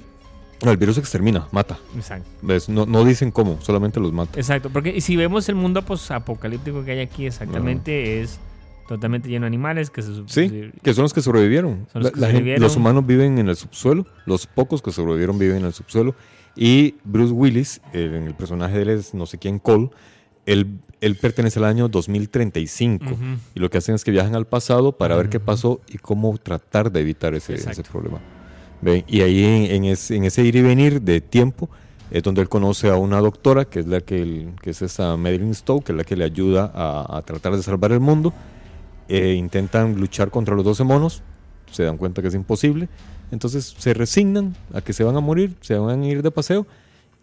[0.61, 1.77] el virus extermina, mata.
[1.95, 2.27] Exacto.
[2.41, 2.67] ¿Ves?
[2.67, 4.39] No, no dicen cómo, solamente los mata.
[4.39, 8.39] Exacto, porque si vemos el mundo apocalíptico que hay aquí, exactamente es
[8.87, 11.87] totalmente lleno de animales que se Sí, que son los que sobrevivieron.
[11.93, 15.73] Los que la humanos viven en el subsuelo, los pocos que sobrevivieron viven en el
[15.73, 16.15] subsuelo.
[16.55, 19.89] Y Bruce Willis, en el personaje de él es no sé quién, Cole,
[20.47, 23.05] él, él pertenece al año 2035.
[23.05, 23.15] Ujú.
[23.55, 26.37] Y lo que hacen es que viajan al pasado para ver qué pasó y cómo
[26.37, 28.19] tratar de evitar ese, ese problema.
[28.81, 29.03] ¿Ven?
[29.07, 31.69] Y ahí en, en ese, en ese ir y venir de tiempo
[32.11, 35.53] es donde él conoce a una doctora, que es la que, que es esa Madeline
[35.53, 38.33] Stowe, que es la que le ayuda a, a tratar de salvar el mundo.
[39.09, 41.23] Eh, intentan luchar contra los 12 monos,
[41.71, 42.89] se dan cuenta que es imposible.
[43.31, 46.65] Entonces se resignan a que se van a morir, se van a ir de paseo.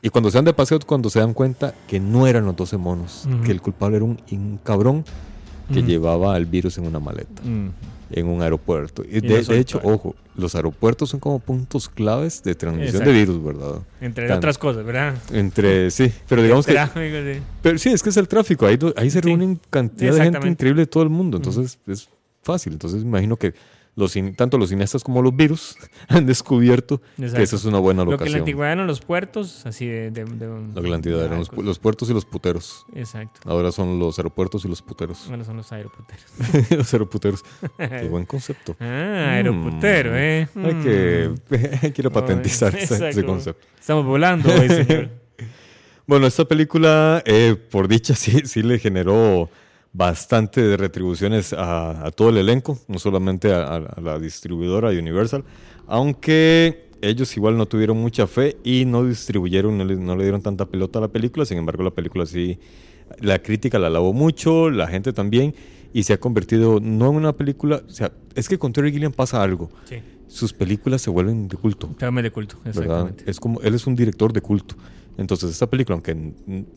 [0.04, 2.76] Y cuando se van de paseo, cuando se dan cuenta que no eran los 12
[2.76, 5.02] monos, que el culpable era un, un cabrón
[5.72, 9.02] que llevaba el virus en una maleta, en un aeropuerto.
[9.02, 13.10] Y Y de, hecho, ojo, los aeropuertos son como puntos claves de transmisión Exacto.
[13.12, 13.78] de virus, ¿verdad?
[14.02, 15.14] Entre Tan- otras cosas, ¿verdad?
[15.32, 16.74] Entre, sí, pero digamos que...
[16.74, 17.42] Sí.
[17.62, 19.26] Pero sí, es que es el tráfico, ahí, ahí se Sí.
[19.26, 22.10] reúnen cantidad de gente increíble de todo el mundo, entonces es
[22.42, 22.74] fácil.
[22.74, 23.54] Entonces me imagino que
[23.96, 25.76] los, tanto los cineastas como los virus
[26.08, 27.36] han descubierto Exacto.
[27.36, 28.40] que esa es una buena Lo que en la locación.
[28.40, 30.10] antigüedad eran los puertos, así de...
[30.10, 32.86] de, de- Lo que en la antigüedad eran los, puertos y los puteros.
[32.94, 33.40] Exacto.
[33.48, 35.24] Ahora son los aeropuertos y los puteros.
[35.28, 36.24] Bueno, son los aeroputeros.
[36.70, 37.44] los aeroputeros.
[37.78, 38.76] Qué buen concepto.
[38.80, 40.14] Ah, aeroputero, Mm.
[40.16, 40.48] ¿eh?
[40.56, 41.30] Hay que,
[41.82, 43.64] hay que ir a patentizar ese, concepto.
[43.78, 45.10] Estamos volando hoy, señor.
[46.06, 49.48] Bueno, esta película, eh, por dicha, sí, sí le generó
[49.94, 55.44] bastante de retribuciones a, a todo el elenco, no solamente a, la distribuidora Universal,
[55.86, 60.42] aunque ellos igual no tuvieron mucha fe y no distribuyeron, no le, no le dieron
[60.42, 62.58] tanta pelota a la película, sin embargo la película sí,
[63.20, 65.54] la crítica la alabó mucho, la gente también,
[65.92, 69.12] y se ha convertido no en una película, o sea, es que con Terry Gilliam
[69.12, 69.96] pasa algo, Sí.
[70.26, 71.94] sus películas se vuelven de culto.
[71.96, 72.82] Trágame de culto, ¿verdad?
[72.82, 73.30] exactamente.
[73.30, 74.74] Es como, él es un director de culto.
[75.16, 76.32] Entonces, esta película, aunque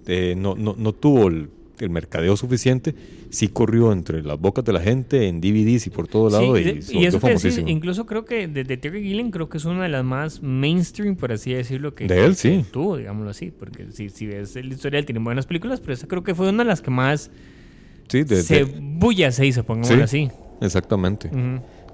[0.06, 1.49] eh, no, no, no tuvo el-
[1.85, 2.95] el mercadeo suficiente,
[3.29, 6.55] sí corrió entre las bocas de la gente, en DVDs y por todo lado.
[6.55, 7.69] Sí, y, y volvió eso decís, famosísimo.
[7.69, 11.15] incluso creo que de, de Terry Gilliam creo que es una de las más mainstream,
[11.15, 12.65] por así decirlo, que, De él, sí.
[12.71, 13.51] tuvo, digámoslo así.
[13.51, 16.63] Porque si, si ves el historial, tiene buenas películas, pero esa creo que fue una
[16.63, 17.31] de las que más
[18.07, 20.25] Sí, de- se de- bulla se hizo, pongámoslo Sí.
[20.27, 20.31] así.
[20.61, 21.29] exactamente.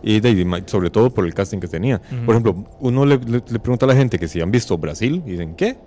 [0.06, 2.02] Y de- y sobre todo por el casting que tenía.
[2.26, 5.22] Por ejemplo, uno le, le- le pregunta a la gente que si han visto Brasil
[5.26, 5.78] y dicen, ¿qué?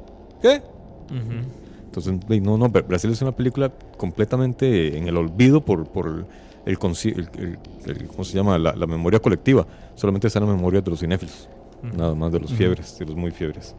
[0.43, 0.63] ¿Qué?
[1.11, 1.66] Ujú.
[1.97, 6.25] Entonces, no, no, Bra- Brasil es una película completamente en el olvido por, por el,
[6.67, 7.59] el conci- el- el-
[7.91, 8.59] el- ¿cómo se llama?
[8.59, 9.67] La, la memoria colectiva.
[9.95, 11.49] Solamente está en la memoria de los cinéfilos.
[11.97, 13.75] Nada más de los fiebres, de los muy fiebres.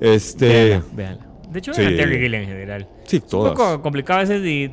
[0.00, 0.46] Este...
[0.48, 1.26] Véala, véala.
[1.50, 1.82] De hecho, Sí.
[1.82, 2.88] Terry Gilliam en general.
[3.04, 3.52] Sí, Es un todas.
[3.54, 4.70] poco complicado a veces de,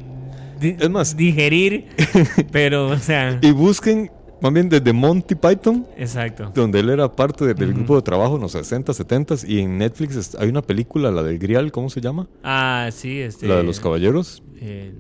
[0.60, 1.88] de- Es más- digerir,
[2.52, 6.52] pero, o sea, Y busquen, más bien desde Monty Python, exacto.
[6.54, 9.78] donde él era parte de- del grupo de trabajo en los 60, 70 y en
[9.78, 12.28] Netflix hay una película, la del Grial, ¿cómo se llama?
[12.44, 13.48] Ah, sí, este.
[13.48, 14.44] La de los caballeros.
[14.60, 14.94] eh,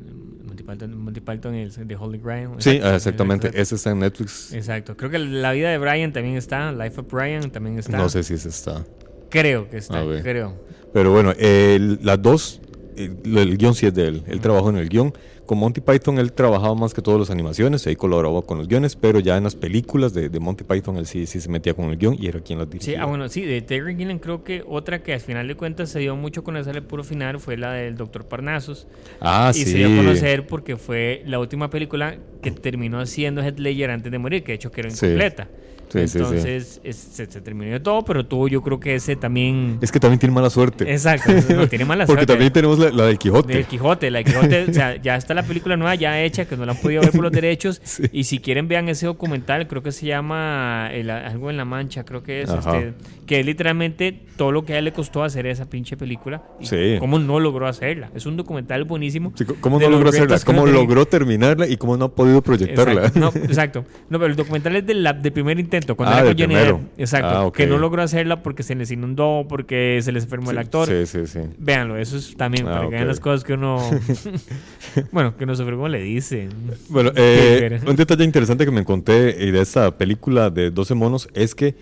[0.45, 2.49] Monty Python, Monty Python es de Holy Grail.
[2.59, 3.47] Sí, Exacto, ah, exactamente.
[3.47, 3.61] exacto.
[3.61, 4.53] Ese está en Netflix.
[4.53, 4.95] Exacto.
[4.97, 6.71] Creo que la vida de Brian también está.
[6.71, 7.97] Life of Brian también está.
[7.97, 8.85] No sé si ese está.
[9.29, 10.03] Creo que está.
[10.21, 10.55] Creo.
[10.93, 12.61] Pero bueno, el- las dos,
[12.95, 14.23] el, el guion sí es de él.
[14.27, 15.13] Él trabajó en el guion.
[15.45, 18.95] Con Monty Python él trabajaba más que todas las animaciones, ahí colaboraba con los guiones,
[18.95, 21.85] pero ya en las películas de, de Monty Python él sí, sí se metía con
[21.89, 22.95] el guion y era quien las dirigía.
[22.95, 25.89] Sí, ah, bueno, sí, de Terry Gilliam creo que otra que al final de cuentas
[25.89, 28.87] se dio mucho a conocer al puro final fue la del Doctor Parnassus.
[29.21, 29.65] Ah, y sí.
[29.71, 34.11] se dio a conocer porque fue la última película que terminó haciendo Heath Ledger antes
[34.11, 35.05] de morir, que de hecho quedó Sí.
[35.05, 35.43] incompleta.
[35.43, 36.17] Sí, sí, sí.
[36.17, 39.77] Entonces es- se, se terminó de todo, pero tuvo yo creo que ese también...
[39.81, 40.91] Es que también tiene mala suerte.
[40.91, 42.33] Exacto, no, tiene mala Porque suerte.
[42.33, 43.53] también tenemos la, la del Quijote.
[43.53, 46.55] Del Quijote, la del Quijote, o sea, ya está la película nueva ya hecha, que
[46.57, 47.81] no la han podido ver por los derechos.
[47.83, 48.03] Sí.
[48.11, 52.03] Y si quieren vean ese documental, creo que se llama el- algo en la mancha,
[52.05, 52.93] creo que es, este,
[53.25, 56.43] que es literalmente todo lo que a él le costó hacer esa pinche película.
[56.59, 56.95] Y Sí.
[56.99, 58.09] cómo no logró hacerla.
[58.15, 59.31] Es un documental buenísimo.
[59.35, 60.39] Sí, ¿Cómo de no logró hacerla?
[60.45, 63.05] ¿Cómo logró terminarla y cómo no ha podido proyectarla?
[63.07, 63.85] Exacto, no, exacto.
[64.09, 66.55] No, pero el documental es del, la- del primer intento, cuando Ah, era con Johnny
[66.55, 66.77] primero.
[66.77, 66.99] Depp.
[66.99, 67.27] Exacto.
[67.47, 67.51] Ah.
[67.53, 70.87] Que no logró hacerla porque se les inundó, porque se les enfermó el actor.
[70.87, 71.39] Sí, sí, sí.
[71.57, 73.77] Véanlo, eso es también Ah, para que vean las cosas que uno.
[75.11, 76.49] bueno, que uno sufre como le dicen.
[76.89, 81.27] Bueno, eh, un detalle interesante que me encontré eh, de esta película de 12 monos
[81.33, 81.75] es que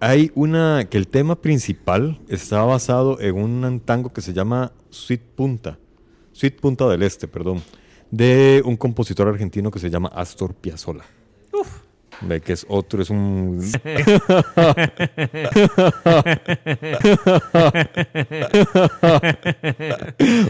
[0.00, 5.22] hay una que el tema principal está basado en un tango que se llama Sweet
[5.34, 5.78] Punta,
[6.32, 7.62] Sweet Punta del Este, perdón,
[8.10, 11.04] de un compositor argentino que se llama Astor Piazzolla.
[12.22, 13.60] Ve que es otro, es un...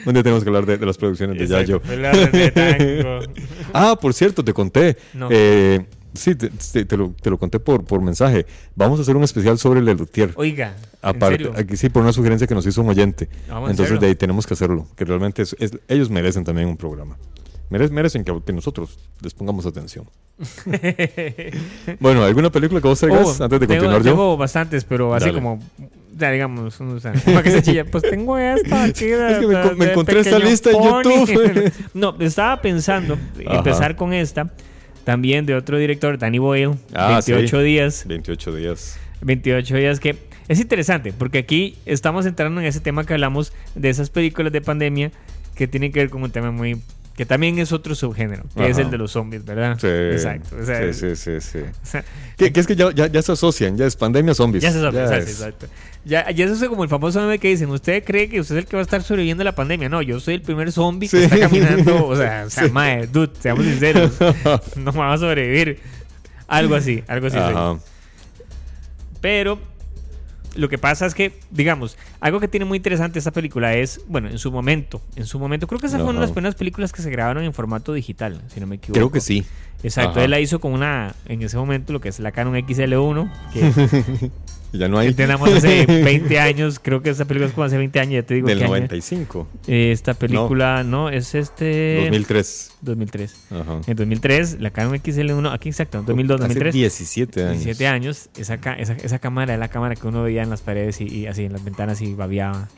[0.07, 1.81] un día tenemos que hablar de, de las producciones de Yayo.
[1.81, 3.21] De tango.
[3.73, 4.97] Ah, por cierto, te conté.
[5.13, 5.29] No.
[5.31, 8.47] Eh, sí, te, te- te lo, te lo conté por, por mensaje.
[8.75, 10.33] Vamos a hacer un especial sobre el Luthier.
[10.37, 10.69] Oiga,
[11.03, 11.53] ¿en Aparte, serio?
[11.57, 13.29] aquí sí, por una sugerencia que nos hizo un oyente.
[13.49, 14.87] Vamos a Entonces, de ahí tenemos que hacerlo.
[14.97, 17.17] Que realmente es- es- ellos merecen también un programa.
[17.71, 20.07] Mere- merecen que, que nosotros les pongamos atención.
[22.01, 24.11] bueno, ¿alguna película que vos traigas Oh, antes de tengo, continuar yo?
[24.13, 25.35] tengo bastantes, pero así Dale.
[25.41, 25.61] como.
[26.19, 27.85] Ya digamos, o sea, para que se chilla.
[27.85, 31.03] Pues tengo esta aquí de- Es que me de- me encontré esta lista en Pony.
[31.03, 31.73] YouTube.
[31.95, 33.59] no, estaba pensando Ajá.
[33.59, 34.51] empezar con esta.
[35.05, 36.75] También de otro director, Danny Boyle.
[36.95, 37.65] Ah, 28 sí.
[37.65, 38.05] días.
[38.07, 38.99] 28 días.
[39.21, 40.17] 28 días que
[40.49, 44.61] es interesante porque aquí estamos entrando en ese tema que hablamos de esas películas de
[44.61, 45.11] pandemia
[45.55, 46.81] que tienen que ver con un tema muy
[47.17, 49.79] que también es otro subgénero, que es el de los zombies, ¿verdad?
[49.81, 49.87] Sí.
[49.89, 50.57] Exacto.
[50.61, 51.59] O sea, sí, sí, sí, sí.
[51.83, 52.05] o sea,
[52.37, 54.63] Que, que es que ya, ya, ya se asocian, ya es pandemia zombies.
[54.63, 55.67] ya se sabe, Ya exacto, es- exacto.
[56.05, 58.63] Ya, ya eso es como el famoso meme que dicen, ¿usted cree que usted es
[58.65, 59.89] el que va a estar sobreviviendo a la pandemia?
[59.89, 63.33] No, yo soy el primer zombie que está caminando, o sea, o sea, mae, dude,
[63.41, 64.13] seamos sinceros,
[64.77, 65.81] no me va a sobrevivir.
[66.47, 67.39] Algo así, algo así.
[69.21, 69.59] Pero
[70.57, 74.29] lo que pasa es que, digamos, algo que tiene muy interesante esta película es, bueno,
[74.29, 76.93] en su momento, en su momento, creo que esa fue una de las primeras películas
[76.93, 78.95] que se grabaron en formato digital, si no me equivoco.
[78.95, 79.45] Creo que sí.
[79.83, 80.25] Exacto, Ajá.
[80.25, 84.31] él la hizo con una, en ese momento, lo que es la Canon XL1, que
[84.79, 85.13] Ya no hay.
[85.15, 88.35] tenemos hace 20 años, creo que esta película es como hace 20 años, ya te
[88.35, 88.75] digo Del qué año.
[88.75, 89.49] 95.
[89.67, 92.01] Eh, Esta película, no, es este...
[92.03, 92.73] 2003.
[92.83, 93.37] 2003.
[93.51, 93.81] Ajá.
[93.87, 96.75] En 2003, la Canon XL1, aquí exacto, 2002, Hace 2003.
[96.75, 97.53] 17 años.
[97.65, 101.01] 17 años, esa, esa, esa cámara era la cámara que uno veía en las paredes
[101.01, 102.69] y, y así en las ventanas y babiaba.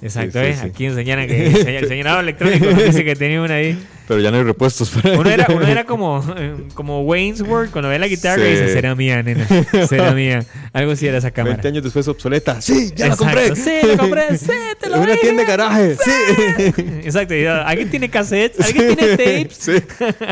[0.00, 0.58] Exacto, Sí, sí, ¿eh?
[0.62, 0.66] sí.
[0.66, 1.46] Aquí enseñan que
[1.78, 3.78] el señalado electrónico dice que tenía una ahí.
[4.06, 7.70] Pero ya no hay repuestos para Uno era, uno era como, eh, como Wayne's World
[7.70, 9.46] cuando ve la guitarra y dice, será mía, nena,
[9.86, 10.46] será mía.
[10.72, 11.56] Algo así era esa cámara.
[11.56, 12.62] 20 años después obsoleta.
[12.62, 13.56] Sí, ya Exacto, la compré.
[13.56, 14.46] Sí, la compré, sí,
[14.80, 15.18] te lo una dije.
[15.20, 15.96] tienda de garaje.
[15.96, 16.72] Sí.
[17.04, 18.64] Exacto, ah, ¿alguien tiene cassettes?
[18.64, 19.56] ¿Alguien tiene tapes?
[19.58, 19.72] Sí.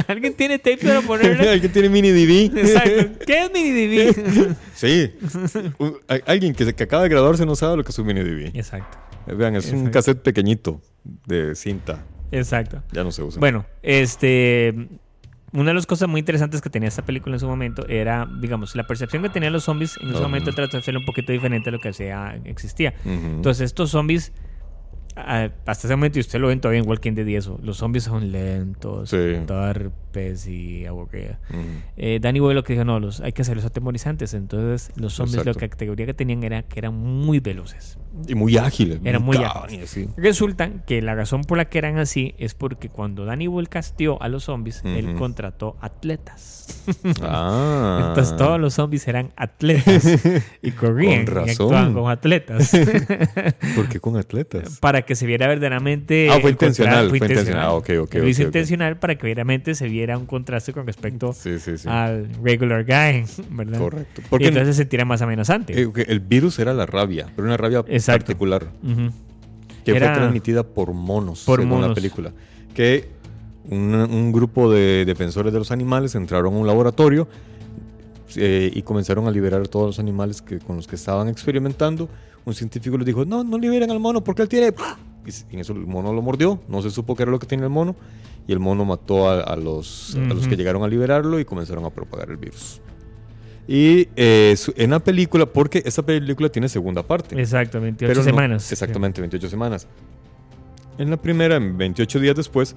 [0.07, 1.51] ¿Alguien tiene tapes para ponerle?
[1.51, 2.59] Alguien tiene mini DV.
[2.59, 3.25] Exacto.
[3.27, 4.55] ¿Qué es mini DV?
[4.75, 5.13] Sí.
[6.27, 8.53] Alguien que, se- que acaba de graduarse no sabe lo que es un mini DV.
[8.57, 8.97] Exacto.
[9.27, 10.81] Vean, es un cassette pequeñito
[11.27, 12.05] de cinta.
[12.33, 12.83] Exacto.
[12.93, 13.41] Ya no se usa.
[13.41, 14.89] Bueno, este.
[15.53, 18.75] Una de las cosas muy interesantes que tenía esta película en su momento era, digamos,
[18.77, 20.27] la percepción que tenían los zombies en ese Ajá.
[20.27, 22.93] momento trató de ser un poquito diferente a lo que hacía, existía.
[23.05, 24.33] Entonces, estos zombies,
[25.15, 27.79] ah, hasta ese momento, y usted lo ven todavía en Walking Dead y eso, los
[27.79, 29.17] zombies son lentos, Sí.
[30.17, 31.37] Torpes y aburridos.
[31.51, 31.61] Ujú.
[31.97, 34.35] Eh, Danny Boyle lo que dijo, no, los, hay que hacerlos atemorizantes.
[34.35, 35.61] Entonces, los zombies, Exacto.
[35.61, 37.99] la categoría que tenían era que eran muy veloces.
[38.27, 39.01] Y muy ágiles.
[39.05, 39.97] Eran muy cabrón, ágiles.
[39.97, 40.11] y así.
[40.17, 44.21] Resulta que la razón por la que eran así es porque cuando Danny Boyle castió
[44.23, 45.19] a los zombies, él Ujú.
[45.19, 46.63] contrató atletas.
[47.23, 48.07] Ah.
[48.09, 50.05] Entonces todos los zombies eran atletas
[50.63, 51.51] y corrían Con y razón.
[51.67, 52.71] actuaban como atletas
[53.75, 54.79] ¿Por qué con atletas?
[54.81, 57.63] para que se viera verdaderamente Ah, fue intencional, fue intencional.
[57.65, 60.87] Ah, ok, ok, Lo ok, hizo intencional para que verdaderamente se viera un contraste con
[60.87, 61.89] respecto Sí, sí, sí.
[61.89, 63.79] al regular guy, ¿verdad?
[63.79, 64.21] Correcto.
[64.25, 65.81] Y Porque entonces se sentira más amenazante.
[65.81, 68.27] eh, el virus era la rabia, pero una rabia Exacto.
[68.27, 68.67] particular.
[69.85, 72.33] Que Era- fue transmitida por monos, Por según la película.
[72.75, 73.09] Que
[73.69, 77.29] un, un grupo de defensores de los animales entraron a un laboratorio
[78.37, 82.09] eh, y comenzaron a liberar a todos los animales que, con los que estaban experimentando.
[82.45, 84.73] Un científico les dijo, no, no liberen al mono porque él tiene...
[85.27, 87.65] Y en eso el mono lo mordió, no se supo qué era lo que tenía
[87.65, 87.97] el mono,
[88.47, 90.51] y el mono mató a, a los, a los Ujú.
[90.51, 92.81] que llegaron a liberarlo y comenzaron a propagar el virus.
[93.69, 97.37] Y eh, en la película, porque esta película tiene segunda parte.
[97.41, 98.71] Exacto, 28 Pero no- semanas.
[98.71, 99.89] exactamente, 28 semanas.
[100.99, 102.77] En la primera, en 28 días después,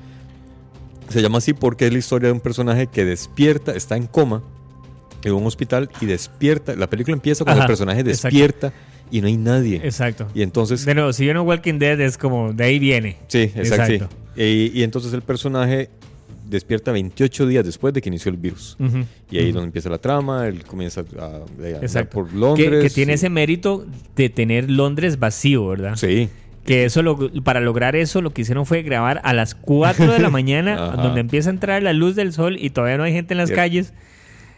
[1.09, 4.41] se llama así porque es la historia de un personaje que despierta, está en coma
[5.23, 6.75] en un hospital y despierta.
[6.75, 8.71] La película empieza cuando Ajá, el personaje exacto.
[9.11, 9.77] Y no hay nadie.
[9.83, 10.27] Exacto.
[10.33, 13.17] Y entonces, De nuevo, si yo no Walking Dead es como, de ahí viene.
[13.27, 13.93] sí, exacto.
[13.93, 14.09] Exacto.
[14.35, 14.41] sí.
[14.43, 15.89] Y, y entonces el personaje
[16.47, 18.75] despierta 28 días después de que inició el virus.
[19.29, 21.25] Y ahí es donde empieza la trama, él comienza a,
[21.99, 22.69] a por Londres.
[22.69, 25.95] Que, que tiene y- ese mérito de tener Londres vacío, ¿verdad?
[25.95, 26.29] Sí,
[26.65, 30.19] Que eso lo- para lograr eso lo que hicieron fue grabar a las 4 de
[30.19, 33.33] la mañana, donde empieza a entrar la luz del sol y todavía no hay gente
[33.35, 33.93] en las calles.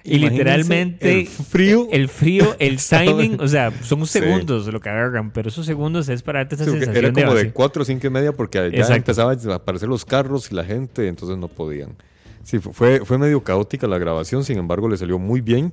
[0.03, 1.87] Y Imagínense literalmente el frío.
[1.91, 4.19] el frío, el timing, o sea, son Sí.
[4.19, 7.27] segundos lo que agarran, pero esos segundos es para darte esa Sí, sensación era como
[7.33, 7.53] de vacío.
[7.53, 8.95] 4 o 5 y media porque ya Exacto.
[8.95, 11.95] empezaban a aparecer los carros y la gente, entonces no podían.
[12.43, 15.71] Sí, fu- fue, fue medio caótica la grabación, sin embargo le salió muy bien.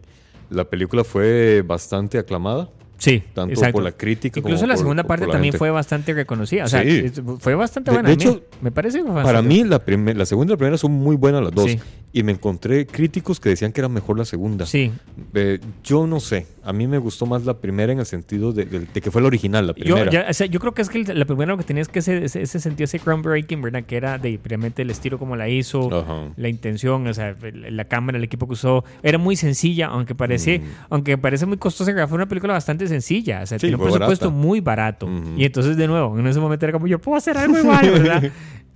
[0.50, 3.74] La película fue bastante aclamada, Sí, tanto exacto.
[3.74, 5.58] por la crítica Incluso como la por- segunda parte la también gente.
[5.58, 6.64] fue bastante reconocida.
[6.64, 7.10] O sea, Sí.
[7.38, 8.08] fue bastante De- buena.
[8.10, 8.22] de mí.
[8.22, 10.92] hecho, me parece fue Para bastante mí la, primer- la segunda y la primera son
[10.92, 11.70] muy buenas las dos.
[11.70, 11.78] Sí.
[12.10, 14.64] Y me encontré críticos que decían que era mejor la segunda.
[14.64, 14.90] Sí,
[15.34, 18.64] Eh, yo no sé, a mí me gustó más la primera en el sentido de,
[18.64, 20.10] de- de que fue la original, la Yo, primera.
[20.10, 21.98] ya, o sea, yo creo que es que la primera lo que tenía es que
[21.98, 23.84] ese, ese, ese sentido, ese groundbreaking, ¿verdad?
[23.84, 28.16] Que era de realmente el estilo como la hizo, la intención, o sea, la cámara,
[28.16, 28.84] el equipo que usó.
[29.02, 30.62] Era muy sencilla, aunque parece, Mm.
[30.90, 33.42] aunque parece muy costosa, fue una película bastante sencilla.
[33.42, 34.42] O sea, Sí, tiene un presupuesto barata.
[34.46, 35.08] muy barato.
[35.36, 38.30] Y entonces, de nuevo, en ese momento era como, yo puedo hacer algo igual, ¿verdad?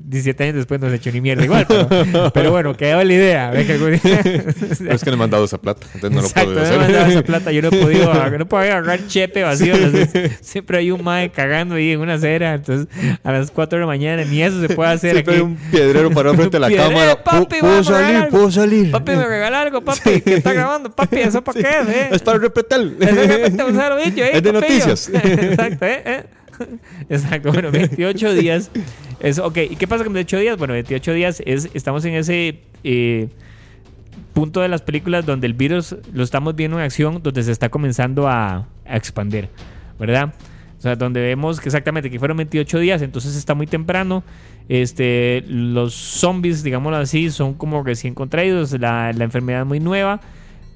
[0.04, 3.50] 17 años después no se hecho ni mierda igual, pero, pero bueno, quedaba la idea.
[3.50, 6.20] Ve que algún día- Pero es que no me han dado esa plata, entonces no
[6.26, 7.24] Exacto, lo no puedo me han dado esa hacer.
[7.26, 9.74] plata, yo no he podido, no puedo agarrar chepe vacío.
[9.74, 12.54] entonces, siempre hay un mae cagando ahí en una acera.
[12.54, 12.88] Entonces,
[13.22, 15.42] a las 4 de la mañana, ni eso se puede hacer Siempre aquí.
[15.42, 17.22] hay un piedrero parado frente a la cámara.
[17.22, 18.16] papi, "Pu- voy a ¿Puedo salir?
[18.16, 18.30] algo".
[18.30, 18.90] ¿Puedo salir?
[18.90, 20.90] Papi, me regala algo, papi, que está grabando.
[20.90, 22.08] Papi, ¿eso para qué es, eh?
[22.12, 22.38] Es para.
[23.00, 23.78] Eso es
[24.16, 25.08] eh, Es de noticias.
[25.12, 26.22] Exacto, eh, eh.
[27.08, 28.70] Exacto, bueno, 28 días.
[29.20, 30.58] Es, ok, ¿y qué pasa con 28 días?
[30.58, 33.28] Bueno, 28 días es, estamos en ese eh,
[34.32, 37.68] punto de las películas donde el virus lo estamos viendo en acción, donde se está
[37.68, 39.48] comenzando a, a expandir,
[39.98, 40.34] ¿verdad?
[40.78, 44.24] O sea, donde vemos que exactamente que fueron 28 días, entonces está muy temprano.
[44.68, 50.20] Este, los zombies, digámoslo así, son como recién contraídos, la, la enfermedad es muy nueva.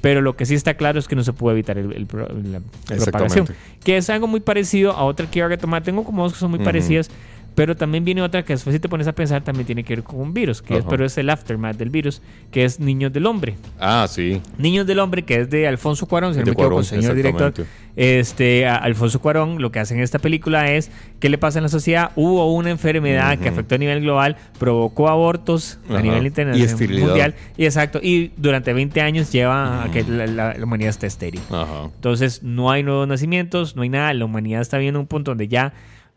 [0.00, 2.06] Pero lo que sí está claro es que no se puede evitar el, el
[2.48, 2.60] la
[2.96, 3.48] propagación.
[3.82, 5.82] Que es algo muy parecido a otra que iba a retomar.
[5.82, 7.10] Tengo como dos que son muy parecidas.
[7.56, 10.04] Pero también viene otra que después si te pones a pensar también tiene que ver
[10.04, 10.62] con un virus.
[10.62, 12.22] Que es, pero es el aftermath del virus.
[12.52, 13.56] Que es Niños del Hombre.
[13.80, 14.40] Ah, sí.
[14.58, 17.52] Niños del Hombre, que es de Alfonso Cuarón, si no me equivoco, señor director.
[17.96, 21.70] Este, Alfonso Cuarón, lo que hace en esta película es, ¿qué le pasa en la
[21.70, 22.10] sociedad?
[22.14, 27.06] Hubo una enfermedad que afectó a nivel global, provocó abortos a nivel Y internacional, esterilidad.
[27.06, 27.34] mundial.
[27.56, 31.40] Y exacto, y durante 20 años lleva a que la, la- la humanidad esté estéril.
[31.50, 31.84] Ajá.
[31.94, 34.12] Entonces, no hay nuevos nacimientos, no hay nada.
[34.12, 35.72] La humanidad está viendo un punto donde ya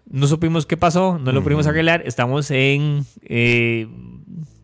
[0.10, 2.02] no supimos qué pasó, no lo pudimos arreglar.
[2.06, 3.88] Estamos en, eh,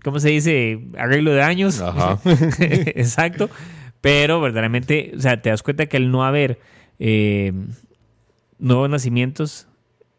[0.04, 0.80] ¿cómo se dice?
[0.98, 1.82] Arreglo de años.
[1.82, 2.20] Ajá.
[2.60, 3.50] Exacto.
[4.02, 6.60] Pero verdaderamente, o sea, te das cuenta que el no haber
[7.00, 7.54] eh,
[8.60, 9.68] nuevos nacimientos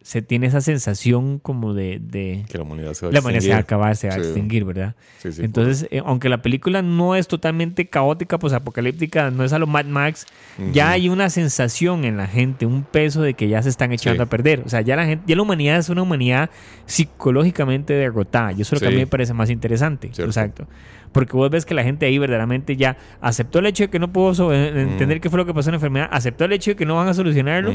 [0.06, 1.98] se tiene esa sensación como de...
[2.00, 3.64] de Que la humanidad se va a la humanidad se va a extinguir.
[3.64, 4.22] acabar, se va a Sí.
[4.22, 4.94] extinguir, ¿verdad?
[5.18, 9.52] Sí, sí, Entonces, eh, aunque la película no es totalmente caótica, pues apocalíptica, no es
[9.52, 10.24] a lo Mad Max,
[10.72, 14.22] ya hay una sensación en la gente, un peso de que ya se están echando
[14.22, 14.62] a perder.
[14.64, 16.50] O sea, ya la gente, ya la humanidad es una humanidad
[16.86, 18.52] psicológicamente derrotada.
[18.52, 20.10] Y eso es lo que a mí me parece más interesante.
[20.12, 20.30] Cierto.
[20.30, 20.68] Exacto.
[21.12, 24.12] Porque vos ves que la gente ahí verdaderamente ya aceptó el hecho de que no
[24.12, 26.72] pudo so- eh, entender qué fue lo que pasó en la enfermedad, aceptó el hecho
[26.72, 27.72] de que no van a solucionarlo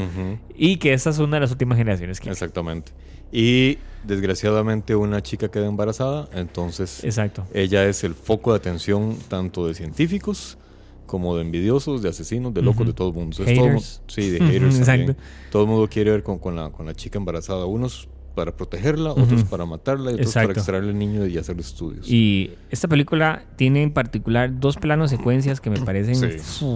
[0.56, 2.92] y que esta es una de las últimas generaciones que Exactamente.
[3.32, 7.46] Y desgraciadamente una chica queda embarazada, entonces Exacto.
[7.54, 10.58] ella es el foco de atención tanto de científicos
[11.06, 13.36] como de envidiosos, de asesinos, de locos, de todo el mundo.
[13.38, 14.02] Entonces, Haters.
[14.06, 15.14] sí, de haters Exacto.
[15.50, 17.66] Todo el mundo quiere ver con, con la, con la chica embarazada.
[17.66, 22.08] Unos para protegerla, otros para matarla y otros para extraerle al niño y hacer estudios.
[22.10, 26.66] Y esta película tiene en particular dos planos secuencias que me parecen Sí.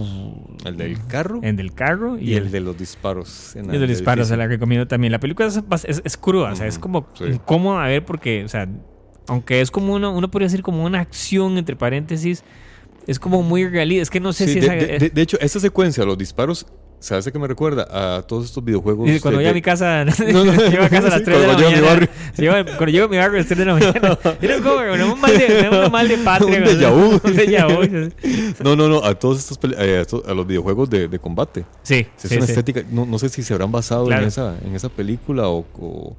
[0.65, 3.55] el del carro el del carro y, y el de los disparos.
[3.55, 5.11] en el de disparos, se la recomiendo también.
[5.11, 7.25] La película es, bas- es, es cruda, o sea, es como sí.
[7.25, 8.67] incómoda a ver porque, o sea,
[9.27, 12.43] aunque es como uno, uno podría decir como una acción entre paréntesis,
[13.07, 14.03] es como muy realista.
[14.03, 16.17] Es que no sé Sí, si de, esa- de- de- de hecho, esta secuencia, los
[16.17, 16.65] disparos,
[16.99, 18.17] ¿sabes a qué me recuerda?
[18.17, 19.05] A todos estos videojuegos.
[19.07, 21.41] Dice, cuando llego a mi casa, No, no, llego a casa a las sí, 3
[21.41, 21.87] de la cuando llego a mi mañana.
[21.87, 22.09] barrio.
[22.37, 24.19] Llego- cuando llego a mi barrio a las 3 de la mañana.
[24.41, 26.89] Era como un mal de, un mal de patria.
[26.91, 27.19] Un ¿no?
[27.21, 28.11] déjà.
[28.63, 31.65] No, no, no, a todos estos eh, a, estos- a los videojuegos de, de combate.
[31.83, 32.51] Sí, Es sí, una sí.
[32.51, 34.23] estética, no, no sé si se habrán basado Claro.
[34.23, 36.15] en, esa, en esa película o, o,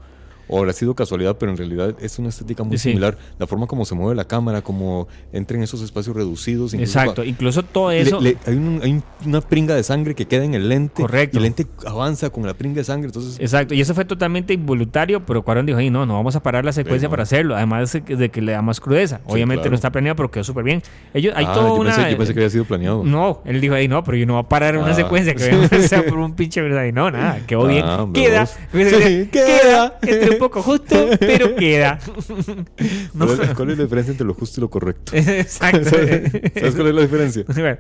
[0.49, 2.91] o habrá sido casualidad, pero en realidad es una estética muy Sí.
[2.91, 3.17] similar.
[3.39, 6.75] La forma como se mueve la cámara, como entra en esos espacios reducidos.
[6.75, 8.21] incluso Exacto, va- incluso todo le- eso.
[8.21, 11.03] le- hay, un- hay un- una pringa de sangre que queda en el lente.
[11.03, 11.37] Correcto.
[11.37, 13.07] Y el lente avanza con la pringa de sangre.
[13.07, 16.43] Entonces, Exacto, y eso fue totalmente involuntario, pero Cuarón dijo, "Ay, no, no vamos a
[16.43, 17.11] parar la secuencia no.
[17.11, 19.21] para hacerlo, además de que, le da más crudeza.
[19.27, 19.71] Obviamente claro.
[19.71, 20.83] no está planeado, pero quedó súper bien.
[21.13, 21.95] Ellos, hay Ah, toda yo, una...
[21.95, 23.03] pensé, yo pensé que había sido planeado.
[23.05, 24.95] No, él dijo, ahí no, pero yo no voy a parar una Ah.
[24.95, 25.41] secuencia que
[25.89, 26.85] sea por un pinche verdad.
[26.85, 27.85] Y no, nada, quedó bien.
[27.85, 29.99] Ah, hombre, Queda, queda, queda.
[30.03, 31.99] entre poco justo, pero queda.
[33.15, 33.27] No.
[33.27, 35.13] ¿Cuál, es, cuál es la diferencia entre lo justo y lo correcto?
[35.17, 35.91] Exacto.
[36.55, 37.45] ¿Sabes cuál es la diferencia?
[37.47, 37.79] Bueno,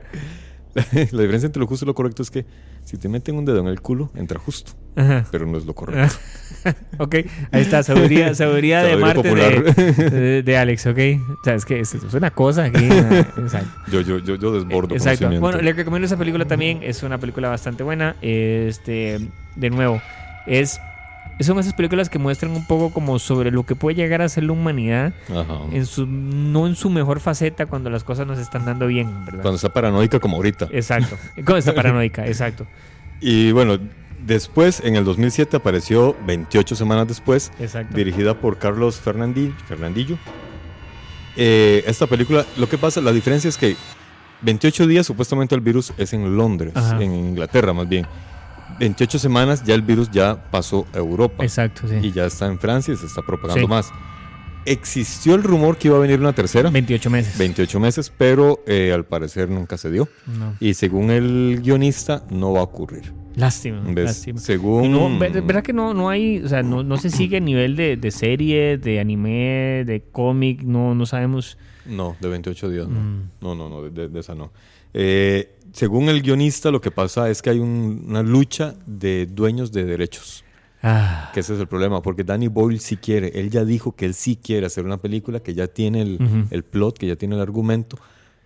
[0.74, 2.44] la diferencia entre lo justo y lo correcto es que
[2.84, 5.26] si te meten un dedo en el culo, entra justo, Ajá.
[5.30, 6.14] pero no es lo correcto.
[6.98, 7.14] ok,
[7.52, 9.74] ahí está, sabiduría, sabiduría de Marte de, popular.
[9.74, 10.98] de, de Alex, ok.
[11.40, 12.84] O sea, es que es, es una cosa aquí.
[12.84, 13.68] exacto.
[13.90, 15.24] Yo, yo, yo, yo desbordo Exacto.
[15.26, 15.40] conocimiento.
[15.40, 16.80] Bueno, le recomiendo esa película también.
[16.82, 18.16] Es una película bastante buena.
[18.22, 19.18] Este,
[19.56, 20.00] de nuevo,
[20.46, 20.80] es
[21.45, 24.45] son esas películas que muestran un poco como sobre lo que puede llegar a ser
[24.45, 25.61] la humanidad Ajá.
[25.72, 29.43] en su no en su mejor faceta cuando las cosas nos están dando bien, ¿verdad?
[29.43, 30.68] Cuando está paranoica como ahorita.
[30.72, 31.16] Exacto.
[31.36, 32.66] Cuando está paranoica, exacto.
[33.20, 33.78] Y bueno,
[34.26, 37.97] después, en el 2007, apareció 28 semanas después, Exacto.
[37.97, 40.16] dirigida por Carlos Fernandi- Fernandillo.
[41.36, 43.76] Eh, esta película, lo que pasa, la diferencia es que
[44.43, 47.01] 28 días supuestamente el virus es en Londres, Ajá.
[47.03, 48.07] en Inglaterra más bien.
[48.78, 51.96] 28 semanas ya el virus ya pasó a Europa Exacto, sí.
[52.02, 53.66] y ya está en Francia y se está propagando Sí.
[53.68, 53.92] más.
[54.66, 57.38] Existió el rumor que iba a venir una tercera, 28 meses.
[57.38, 60.08] 28 meses, pero eh, al parecer nunca se dio.
[60.26, 60.54] No.
[60.60, 63.12] Y según el guionista, no va a ocurrir.
[63.34, 64.04] Lástima, ¿Ves?
[64.04, 64.40] lástima.
[64.40, 64.90] Según...
[64.92, 67.76] No, ver- ¿verdad que no, no hay, o sea, no, no se sigue a nivel
[67.76, 71.56] de, de serie, de anime, de cómic, no, no sabemos.
[71.86, 73.00] No, de 28 días no.
[73.00, 73.30] Mm.
[73.40, 74.52] No, no, no, de, de- de esa no.
[74.92, 79.72] Eh, según el guionista, lo que pasa es que hay un- una lucha de dueños
[79.72, 80.44] de derechos.
[80.82, 83.32] Ah, Que ese es el problema, porque Danny Boyle sí quiere.
[83.34, 86.62] Él ya dijo que él sí quiere hacer una película, que ya tiene el, el
[86.62, 87.98] plot, que ya tiene el argumento.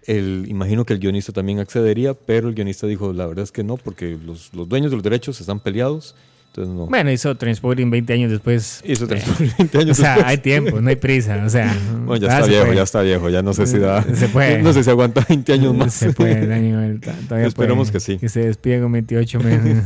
[0.06, 3.62] El, imagino que el guionista también accedería, pero el guionista dijo, la verdad es que
[3.62, 6.14] no, porque los, los dueños de los derechos están peleados.
[6.54, 6.84] Entonces no.
[6.86, 8.82] bueno, hizo Transporting 20 años después.
[8.84, 9.22] Hizo Eh,
[9.56, 10.26] 20 o años sea, después.
[10.30, 11.42] hay tiempo, no hay prisa.
[11.46, 11.74] O sea,
[12.04, 12.76] Bueno, ya está viejo, puede.
[12.76, 14.02] ya está viejo, ya no sé si da.
[14.14, 14.58] Se puede.
[14.62, 15.94] No sé si aguanta 20 años más.
[15.94, 18.18] Se puede, Daniel, todavía Esperemos puede que sí.
[18.18, 19.82] Que se despide con 28 meses.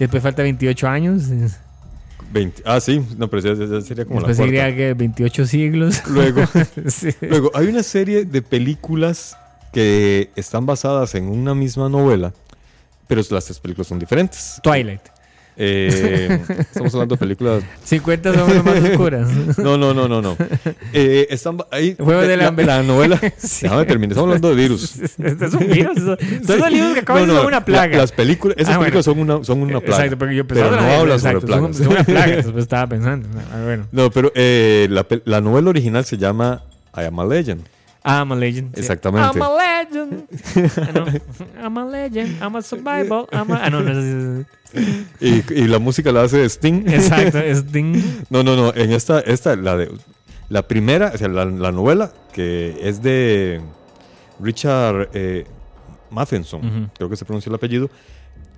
[0.00, 1.22] Después falta 28 años.
[2.32, 4.76] 20 ah, sí, no, pero ya, ya sería como Después la cuarta.
[4.76, 6.02] que 28 siglos.
[6.08, 6.42] Luego,
[6.88, 7.10] Sí.
[7.22, 9.36] luego, hay una serie de películas
[9.72, 12.32] que están basadas en una misma novela,
[13.06, 14.60] pero las tres películas son diferentes.
[14.62, 15.02] Twilight.
[15.56, 17.62] Eh, estamos hablando de películas.
[17.84, 19.28] 50 son las más oscuras.
[19.58, 20.36] No, no, no, no, no.
[20.92, 21.96] Eh, están ahí.
[21.98, 22.64] Juego del la, hambre.
[22.66, 23.20] la novela.
[23.38, 23.62] Sí.
[23.62, 24.12] Déjame terminar.
[24.12, 24.98] Estamos hablando de virus.
[25.00, 25.98] Este es un virus.
[26.46, 27.92] Son los libros que acaban No, de no, ser una plaga.
[27.92, 28.92] la- las películas, esas Ah, bueno.
[28.92, 29.96] películas son una, son una plaga.
[30.04, 30.82] Exacto, porque yo pero pensaba.
[30.82, 31.76] no ah, habla sobre exacto, plagas.
[31.76, 32.34] Son, son una plaga.
[32.34, 33.28] Entonces estaba pensando.
[33.52, 33.86] Ah, bueno.
[33.92, 36.62] No, pero eh, la, la novela original se llama
[36.96, 37.62] I Am a Legend.
[38.04, 38.74] I'm a legend.
[38.74, 38.80] sí.
[38.80, 39.38] Exactamente.
[39.38, 40.24] I'm a legend.
[40.78, 41.06] Ah, no.
[41.66, 42.42] I'm a legend.
[42.42, 43.26] I'm a survival.
[43.32, 43.60] I'm a...
[43.64, 43.90] Ah, no, no.
[44.40, 44.46] es-
[45.20, 46.88] Y, y la música la hace Sting.
[46.88, 47.38] Exacto.
[47.44, 47.96] Es ding.
[48.30, 48.72] No, no, no.
[48.74, 49.90] En esta, esta la de
[50.48, 53.60] la primera, o sea, la, la novela que es de
[54.40, 55.44] Richard eh,
[56.10, 56.88] Matheson, Ujú.
[56.96, 57.90] creo que se pronuncia el apellido.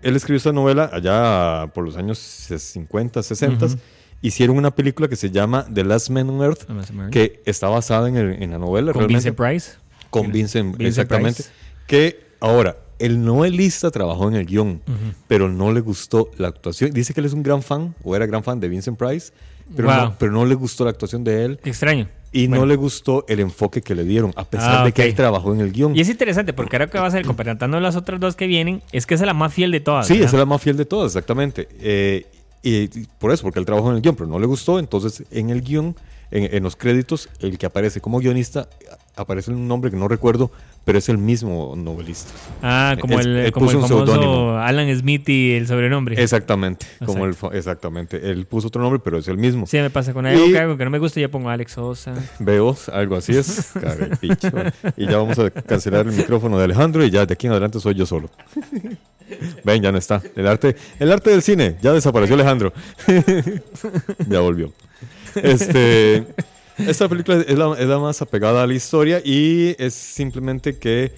[0.02, 3.74] Él escribió esta novela allá por los años 50, 60 Ujú.
[4.22, 6.62] Hicieron una película que se llama The Last Man on Earth,
[7.10, 8.92] que está basada en, el- en la novela.
[8.92, 9.30] Con realmente.
[9.30, 9.72] Vincent Price.
[10.10, 11.42] Con Vincent, Vincent exactamente.
[11.42, 11.50] Price.
[11.86, 14.80] Que ahora, el novelista trabajó en el guion,
[15.26, 16.92] pero no le gustó la actuación.
[16.92, 19.32] Dice que él es un gran fan, o era gran fan de Vincent Price,
[19.74, 19.96] pero, Wow.
[19.96, 22.08] no, pero no le gustó la actuación de él Qué extraño.
[22.30, 25.14] y no le gustó el enfoque que le dieron, a pesar Ah, de que él
[25.14, 25.96] trabajó en el guion.
[25.96, 28.82] Y es interesante porque ahora que vas a ir comparando las otras dos que vienen,
[28.92, 30.06] es que esa es la más fiel de todas.
[30.06, 31.68] Sí, esa es la más fiel de todas, exactamente.
[31.80, 32.26] Eh,
[32.62, 34.78] y, y por eso, porque él trabajó en el guion, pero no le gustó.
[34.78, 35.96] Entonces, en el guion,
[36.30, 38.68] en, en los créditos, el que aparece como guionista,
[39.16, 40.50] aparece un nombre que no recuerdo,
[40.84, 42.32] pero es el mismo novelista.
[42.62, 44.58] Ah, como el, él como el famoso.
[44.58, 46.20] Alan Smith y el sobrenombre.
[46.20, 48.30] Exactamente, como el, exactamente.
[48.30, 49.66] Él puso otro nombre, pero es el mismo.
[49.66, 52.14] Sí, me pasa con algo que hago que no me gusta, ya pongo Alex Sosa.
[52.38, 53.72] Veo, algo así es.
[53.80, 54.50] Carepicho.
[54.96, 57.78] y ya vamos a cancelar el micrófono de Alejandro y ya de aquí en adelante
[57.80, 58.28] soy yo solo.
[59.64, 60.22] Ven, ya no está.
[60.36, 62.72] El arte, el arte del cine, ya desapareció Alejandro.
[64.28, 64.72] ya volvió.
[65.34, 66.26] Este,
[66.78, 71.12] esta película es la, es la más apegada a la historia y es simplemente que.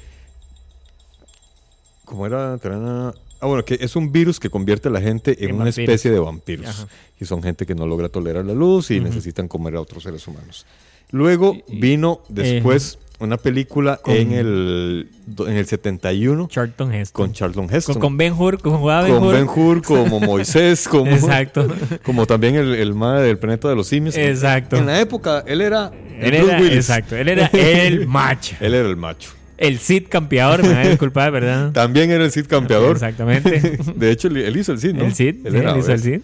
[2.05, 2.59] ¿Cómo era?
[2.59, 3.15] Tarana.
[3.41, 5.79] Ah, bueno, que es un virus que convierte a la gente en, En una vampiros.
[5.79, 6.67] especie de vampiros.
[6.69, 6.89] Ajá.
[7.21, 10.27] Y son gente que no logra tolerar la luz y necesitan comer a otros seres
[10.27, 10.67] humanos.
[11.11, 15.09] Luego vino después una película con- en, el,
[15.39, 17.27] en el 71 Charlton Heston.
[17.27, 17.95] con Charlton Heston.
[17.95, 19.33] Con, con Ben Hur, jugaba Ben Con.
[19.33, 21.67] Ben Hur, como Moisés, como, Exacto.
[22.05, 24.17] como también el, el madre del planeta de los simios.
[24.17, 24.77] Exacto.
[24.77, 25.91] En la época, él era
[26.21, 26.77] Él era, Willis.
[26.77, 28.57] exacto, él era el macho.
[28.61, 29.31] Él era el macho.
[29.57, 31.71] El Cid campeador, me da disculpar, ¿verdad?
[31.71, 32.93] También era el Cid campeador.
[32.97, 33.79] Exactamente.
[33.95, 35.05] De hecho, él, hizo el Cid, ¿no?
[35.05, 36.01] El Cid, Él sí, era, él hizo el.
[36.01, 36.21] Cid.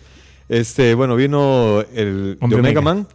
[0.48, 2.80] Este, bueno, vino el de Hombre Omega Omega.
[2.80, 3.06] Man,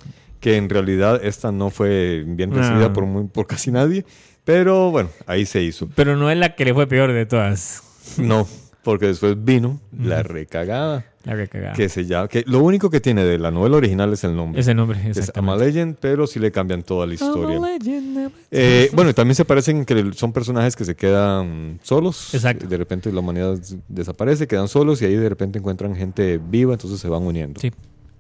[0.46, 2.94] que en realidad esta no fue bien recibida No.
[2.94, 4.06] por, muy- por casi nadie,
[4.44, 5.90] pero bueno, ahí se hizo.
[5.96, 7.82] Pero no es la que le fue peor de todas.
[8.18, 8.48] No,
[8.84, 11.74] porque después vino la recagada, La recagada.
[11.74, 14.62] que se llama, que lo único que tiene de la novela original es el nombre.
[14.62, 15.32] Ese nombre, es.
[15.36, 17.56] Ama Legend, pero sí le cambian toda la historia.
[17.56, 21.80] I'm a legend, I'm Eh, bueno, también se parecen que son personajes que se quedan
[21.82, 22.36] solos.
[22.36, 22.68] Exacto.
[22.68, 27.00] De repente la humanidad desaparece, quedan solos y ahí de repente encuentran gente viva, entonces
[27.00, 27.60] se van uniendo.
[27.60, 27.72] Sí.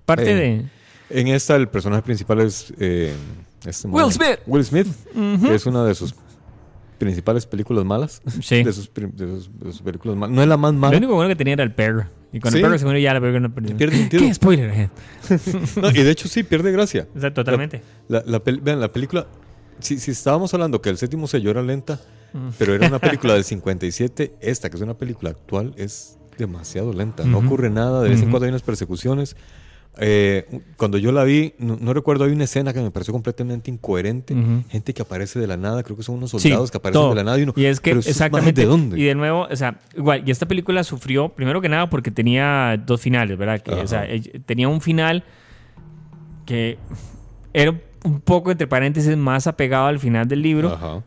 [0.05, 0.65] Parte Eh, de...
[1.09, 3.13] En esta el personaje principal es eh,
[3.65, 4.39] este Will Smith.
[4.47, 6.15] Will Smith, que es una de sus
[6.97, 8.21] principales películas malas.
[8.41, 8.63] Sí.
[8.63, 10.35] De sus, de sus- de sus películas malas.
[10.35, 10.97] No es la más Lo mala.
[10.97, 12.05] único bueno que tenía era el perro.
[12.31, 12.63] Y cuando Sí.
[12.63, 13.77] el perro se murió ya la película no perdió.
[13.77, 14.23] Pierde sentido.
[14.23, 14.69] ¿Qué spoiler?
[14.71, 14.89] ahead?
[15.81, 17.07] No, y de hecho sí, pierde gracia.
[17.15, 17.81] O sea, totalmente.
[18.07, 19.27] La, la pel- vean, la película,
[19.79, 21.99] si, si estábamos hablando que el séptimo sello era lenta,
[22.57, 27.23] pero era una película del 57, esta que es una película actual es demasiado lenta.
[27.25, 29.35] No ocurre nada, de vez en cuando hay unas persecuciones.
[29.97, 30.45] Eh,
[30.77, 34.35] cuando yo la vi, no, no recuerdo, hay una escena que me pareció completamente incoherente.
[34.69, 37.09] Gente que aparece de la nada, creo que son unos Sí, soldados que aparecen todo.
[37.11, 37.53] de la nada y uno.
[37.55, 38.51] Y es que, "¿Pero estos exactamente.
[38.51, 38.99] majes ¿De dónde?
[38.99, 42.81] Y de nuevo, o sea, igual, y esta película sufrió, primero que nada, porque tenía
[42.85, 43.61] dos finales, ¿verdad?
[43.61, 44.05] Que, o sea,
[44.45, 45.23] tenía un final
[46.45, 46.77] que
[47.53, 51.03] era un poco, entre paréntesis, más apegado al final del libro, Ajá.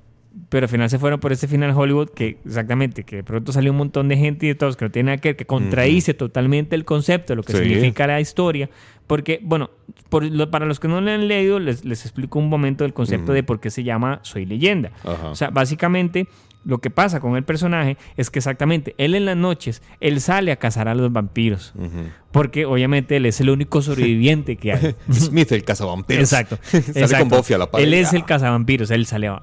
[0.48, 3.70] Pero al final se fueron por este final Hollywood que, exactamente, que de pronto salió
[3.72, 6.14] un montón de gente y de todos que no tiene nada que ver, que contradice
[6.14, 7.58] totalmente el concepto, lo que Sí.
[7.58, 8.70] significa la historia.
[9.06, 9.70] Porque, bueno,
[10.10, 12.92] por lo- para los que no lo han leído, les, les explico un momento el
[12.92, 14.90] concepto de por qué se llama Soy leyenda.
[15.24, 16.26] O sea, básicamente
[16.64, 20.52] lo que pasa con el personaje es que exactamente él en las noches, él sale
[20.52, 21.72] a cazar a los vampiros.
[22.32, 24.94] Porque obviamente él es el único sobreviviente que hay.
[25.10, 26.22] Smith, el cazavampiros.
[26.24, 26.58] Exacto.
[26.62, 27.28] Sale exacto.
[27.30, 27.84] con Buffy a la pared.
[27.86, 29.40] Él es el cazavampiros, él sale a...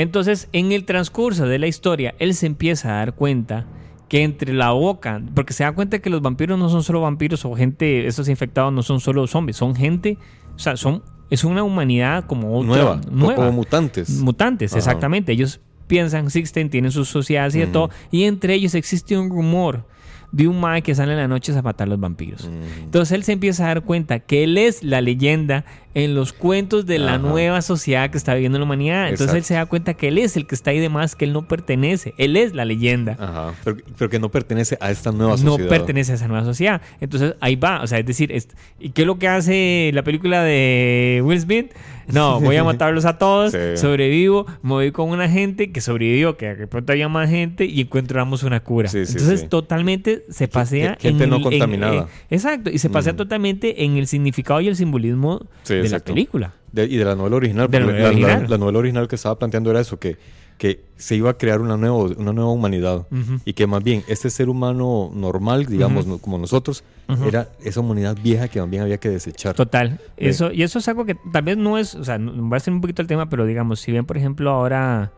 [0.00, 3.66] Entonces, en el transcurso de la historia, él se empieza a dar cuenta
[4.08, 7.44] que entre la boca, porque se da cuenta que los vampiros no son solo vampiros
[7.44, 10.16] o gente, estos infectados no son solo zombies, son gente,
[10.54, 13.34] o sea, son, es una humanidad como otra, Nueva, nueva.
[13.34, 14.08] como mutantes.
[14.20, 14.78] Mutantes, Ajá.
[14.78, 15.32] exactamente.
[15.32, 17.72] Ellos piensan, existen, tienen sus sociedades y de Ujú.
[17.72, 19.84] todo, y entre ellos existe un rumor
[20.30, 22.44] de un mae que sale en las noches a matar los vampiros.
[22.44, 22.52] Ujú.
[22.84, 25.64] Entonces él se empieza a dar cuenta que él es la leyenda
[25.94, 27.18] en los cuentos de la Ajá.
[27.18, 29.08] nueva sociedad que está viviendo la humanidad.
[29.08, 31.24] Entonces él se da cuenta que él es el que está ahí de más, que
[31.24, 32.14] él no pertenece.
[32.18, 33.16] Él es la leyenda.
[33.18, 33.54] Ajá.
[33.64, 35.68] Pero, pero que no pertenece a esta nueva No sociedad.
[35.68, 36.82] pertenece a esa nueva sociedad.
[37.00, 37.82] Entonces ahí va.
[37.82, 41.40] O sea, es decir, es- ¿y qué es lo que hace la película de Will
[41.40, 41.72] Smith?
[42.10, 43.58] No, voy a matarlos a todos, Sí.
[43.76, 47.82] sobrevivo, me voy con una gente que sobrevivió, que de pronto había más gente y
[47.82, 48.88] encontramos una cura.
[48.88, 51.94] Sí, sí, Entonces totalmente se pasea gente en no el- contaminada.
[52.30, 53.18] en- exacto, y se pasea Ujú.
[53.24, 55.44] totalmente en el significado y el simbolismo
[55.82, 56.12] De la exacto.
[56.14, 56.52] película.
[56.72, 57.70] De- y de la novela original.
[57.70, 58.46] De la novela la, original.
[58.48, 60.16] la novela original que estaba planteando era eso, que,
[60.58, 63.06] que se iba a crear una, nuevo, una nueva humanidad.
[63.44, 66.84] Y que más bien este ser humano normal, digamos, como nosotros,
[67.26, 69.54] era esa humanidad vieja que también había que desechar.
[69.54, 70.00] Total.
[70.16, 72.74] Eso, y eso es algo que tal vez no es, o sea, voy a hacer
[72.74, 75.12] un poquito el tema, pero digamos, si bien, por ejemplo, ahora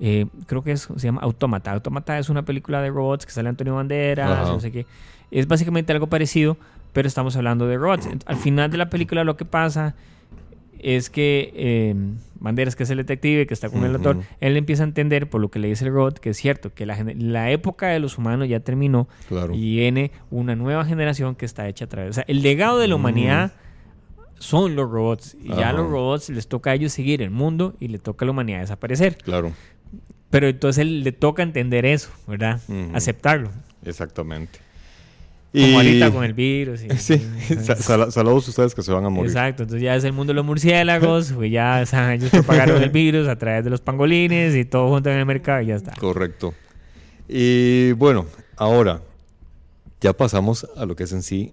[0.00, 1.70] eh, creo que es, se llama Automata.
[1.72, 4.84] Automata es una película de robots que sale Antonio Banderas, no sé qué.
[5.30, 6.56] Es básicamente algo parecido,
[6.92, 8.08] pero estamos hablando de robots.
[8.26, 9.94] Al final de la película lo que pasa
[10.78, 11.94] es que eh,
[12.40, 14.20] Banderas, que es el detective que está con el Ujú.
[14.40, 16.86] él empieza a entender por lo que le dice el robot que es cierto, que
[16.86, 19.54] la, la época de los humanos ya terminó Claro.
[19.54, 22.10] y viene una nueva generación que está hecha a través.
[22.10, 23.52] O sea, el legado de la humanidad
[24.40, 25.36] son los robots.
[25.40, 25.60] Y ya Mm.
[25.68, 28.32] A los robots les toca a ellos seguir el mundo y le toca a la
[28.32, 29.16] humanidad desaparecer.
[29.18, 29.52] Claro,
[30.30, 32.60] Pero entonces él le toca entender eso, ¿verdad?
[32.92, 33.50] Aceptarlo.
[33.84, 34.58] exactamente.
[35.52, 36.82] Como ahorita con el virus.
[36.82, 37.18] y- Sí,
[37.62, 39.30] sa- sal- saludos a ustedes que se van a morir.
[39.30, 43.28] Exacto, entonces ya es el mundo de los murciélagos, pues ya ellos propagaron el virus
[43.28, 45.92] a través de los pangolines y todo junto en el mercado y ya está.
[45.92, 46.54] Correcto.
[47.28, 48.26] Y bueno,
[48.56, 49.02] ahora
[50.00, 51.52] ya pasamos a lo que es en sí.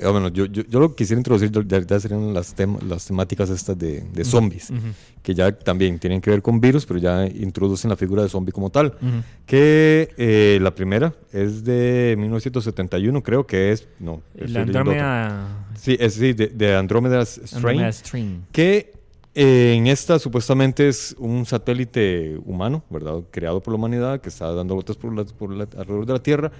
[0.00, 3.78] Bueno, yo, yo, yo lo quisiera introducir ya, ya serían las, tem- las temáticas estas
[3.78, 4.80] de, de zombies, Ujú,
[5.22, 8.52] que ya también tienen que ver con virus, pero ya introducen la figura de zombie
[8.52, 8.86] como tal.
[9.00, 9.22] ujú.
[9.46, 13.86] Que eh, la primera es de 1971, creo que es.
[13.98, 14.60] No, estoy La.
[14.62, 17.56] Andrómeda, Sí, es sí, de, de Andromeda Strain.
[17.56, 18.40] Andrómeda String.
[18.52, 18.92] Que
[19.34, 23.20] eh, en esta supuestamente es un satélite humano, ¿verdad?
[23.30, 26.22] Creado por la humanidad, que está dando vueltas por la- por la- alrededor de la
[26.22, 26.50] Tierra,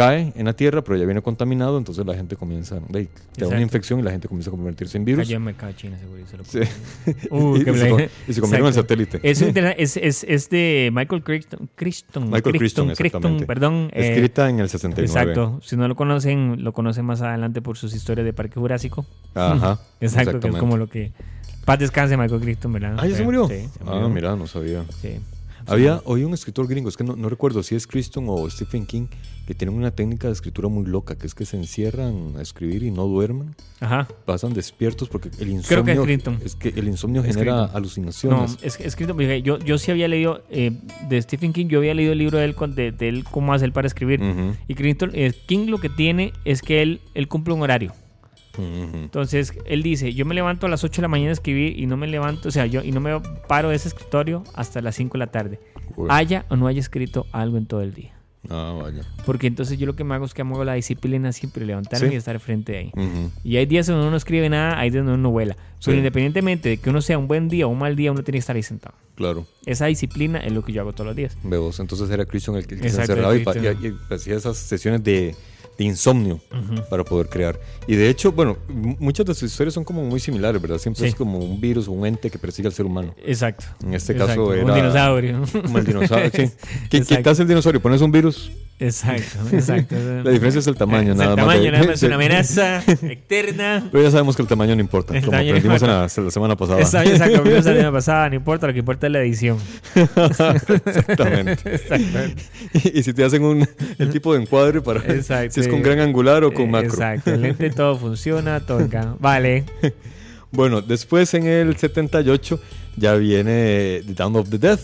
[0.00, 3.48] cae en la Tierra, pero ya viene contaminado, entonces la gente comienza, de, te da
[3.48, 5.24] una infección y la gente comienza a convertirse en virus.
[5.26, 6.20] Cayó en mercado chino, seguro.
[6.20, 6.60] y se lo Sí.
[7.30, 9.20] Uh, y, y se, y se convirtió en satélite.
[9.22, 11.68] Es, es, es, de Michael Crichton.
[11.74, 13.90] Crichton Michael Crichton, Crichton, perdón.
[13.92, 15.06] eh, Escrita en el 69.
[15.06, 15.60] Exacto.
[15.62, 19.06] Si no lo conocen, lo conocen más adelante por sus historias de Parque Jurásico.
[19.34, 19.80] Ajá.
[20.00, 21.12] Exacto, que es como lo que.
[21.64, 22.96] Paz descanse, Michael Crichton, ¿verdad?
[22.98, 23.46] Ah, ¿ya se murió?
[23.46, 24.08] Sí, se Ah, murió.
[24.08, 24.82] mira, no sabía.
[25.02, 25.20] Sí.
[25.66, 28.86] Había hoy un escritor gringo, es que no, no recuerdo si es Crichton o Stephen
[28.86, 29.06] King,
[29.46, 32.82] que tienen una técnica de escritura muy loca, que es que se encierran a escribir
[32.82, 33.54] y no duermen.
[33.80, 34.06] Ajá.
[34.26, 36.38] pasan despiertos porque el Creo insomnio que es Clinton.
[36.44, 37.70] es que el insomnio Es genera Clinton.
[37.72, 38.58] No, alucinaciones.
[38.62, 38.96] es, es
[39.42, 40.72] yo, yo sí había leído eh,
[41.08, 43.52] de Stephen King, yo había leído el libro de él, con- de, de él cómo
[43.54, 44.20] hace él para escribir.
[44.68, 47.92] Y Crichton, eh, King lo que tiene es que él, él cumple un horario.
[48.58, 51.86] Entonces, él dice, yo me levanto a las 8 de la mañana a escribir y
[51.86, 54.96] no me levanto, o sea, yo y no me paro de ese escritorio hasta las
[54.96, 55.60] 5 de la tarde.
[55.96, 56.08] Uy.
[56.10, 58.14] Haya o no haya escrito algo en todo el día.
[58.48, 59.02] Ah, vaya.
[59.26, 62.14] Porque entonces yo lo que me hago es que hago la disciplina siempre, levantarme Sí.
[62.14, 62.92] y estar frente de ahí.
[62.96, 65.56] Ujú, Y hay días donde uno no escribe nada, hay días donde uno vuela.
[65.84, 65.98] Pero Sí.
[65.98, 68.40] independientemente de que uno sea un buen día o un mal día, uno tiene que
[68.40, 68.94] estar ahí sentado.
[69.14, 71.36] Claro, Esa disciplina es lo que yo hago todos los días.
[71.42, 71.70] veo.
[71.78, 73.36] Entonces era Christian el que, el que se Exacto, encerraba
[73.82, 75.34] y, y- y hacía esas sesiones de,
[75.80, 76.38] de insomnio
[76.90, 77.58] para poder crear.
[77.86, 80.76] Y de hecho, bueno, muchas de sus historias son como muy similares, ¿verdad?
[80.76, 81.08] Siempre Sí.
[81.08, 83.14] es como un virus o un ente que persigue al ser humano.
[83.24, 83.64] Exacto.
[83.82, 84.42] En este Exacto.
[84.44, 84.66] caso era...
[84.66, 85.42] Un dinosaurio.
[85.62, 86.50] Como el dinosaurio, sí.
[86.90, 87.16] ¿Qué, Exacto.
[87.16, 88.50] quitas el dinosaurio, pones un virus.
[88.80, 89.94] Exacto, exacto.
[90.24, 91.44] La diferencia es el tamaño, Es nada el más.
[91.46, 93.88] tamaño, de- nada más es una amenaza eterna.
[93.92, 96.56] Pero ya sabemos que el tamaño no importa, El como aprendimos en la, la semana
[96.56, 96.84] pasada.
[96.84, 99.58] Se comió la semana pasada, no importa, lo que importa es la edición.
[99.94, 101.74] Exactamente.
[101.74, 102.42] Exactamente.
[102.84, 103.68] y, y si te hacen un,
[103.98, 105.52] el tipo de encuadre para Exacto.
[105.54, 106.90] si es con gran angular o con macro.
[106.90, 109.16] Exacto, el lente todo funciona, encaja.
[109.18, 109.64] Vale.
[110.52, 112.60] Bueno, después en el 78
[112.96, 114.80] ya viene The Down of the Death.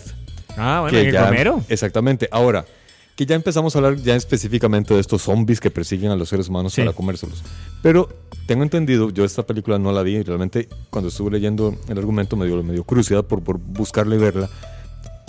[0.55, 1.61] Ah, bueno, que ¿en el ya, Romero?
[1.67, 2.29] Exactamente.
[2.31, 2.63] Ahora,
[3.17, 6.47] que ya empezamos a hablar ya específicamente de estos zombies que persiguen a los seres
[6.47, 6.81] humanos Sí.
[6.81, 7.43] para comérselos.
[7.81, 8.07] Pero
[8.45, 12.37] tengo entendido, yo esta película no la vi, y realmente cuando estuve leyendo el argumento
[12.37, 14.49] me dio, me dio curiosidad por, por buscarla y verla.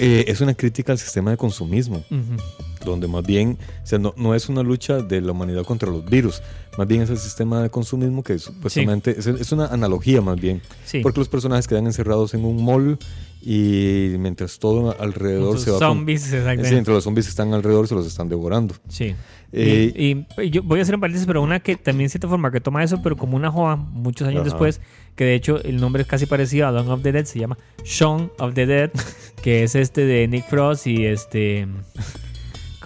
[0.01, 2.05] Eh, es una crítica al sistema de consumismo.
[2.11, 2.37] Ujú.
[2.85, 6.09] donde más bien, o sea, no, no es una lucha de la humanidad contra los
[6.09, 6.41] virus,
[6.79, 10.63] más bien es el sistema de consumismo que supuestamente es, es una analogía más bien,
[10.87, 11.01] Sí.
[11.01, 12.97] porque los personajes quedan encerrados en un mall
[13.41, 15.79] y mientras todo alrededor se va...
[15.79, 16.77] con- zombies, Sí, exactamente.
[16.77, 18.75] entre los zombies que están alrededor se los están devorando.
[18.89, 19.15] Sí.
[19.53, 19.93] Eh,
[20.37, 22.61] y, y yo voy a hacer un paréntesis, pero una que también cierta forma que
[22.61, 24.51] toma eso, pero como una joda, muchos años Ajá.
[24.51, 24.81] después,
[25.17, 27.57] que de hecho el nombre es casi parecido a Dawn of the Dead, se llama
[27.85, 28.91] Shaun of the Dead,
[29.43, 31.67] que es este de Nick Frost y este...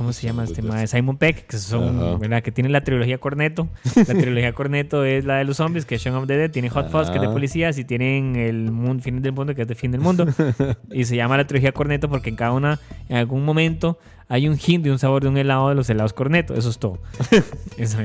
[0.02, 0.86] ¿Cómo se llama este the mae?
[0.88, 2.16] Simon Peck, que son, Ajá.
[2.18, 2.42] ¿verdad?
[2.42, 3.68] Que tiene la trilogía Corneto.
[3.94, 6.50] La trilogía Corneto es la de los zombies, que es Shaun of the Dead.
[6.50, 7.32] Tiene Hot Fuzz, que es de Ah.
[7.32, 10.26] policías, y tienen el mundo, fin del mundo, que es de fin del mundo.
[10.92, 13.98] y se llama la trilogía Corneto porque en cada una, en algún momento,
[14.32, 16.54] hay un hint de un sabor de un helado de los helados Corneto.
[16.54, 16.98] Eso es todo.
[17.76, 17.98] Eso.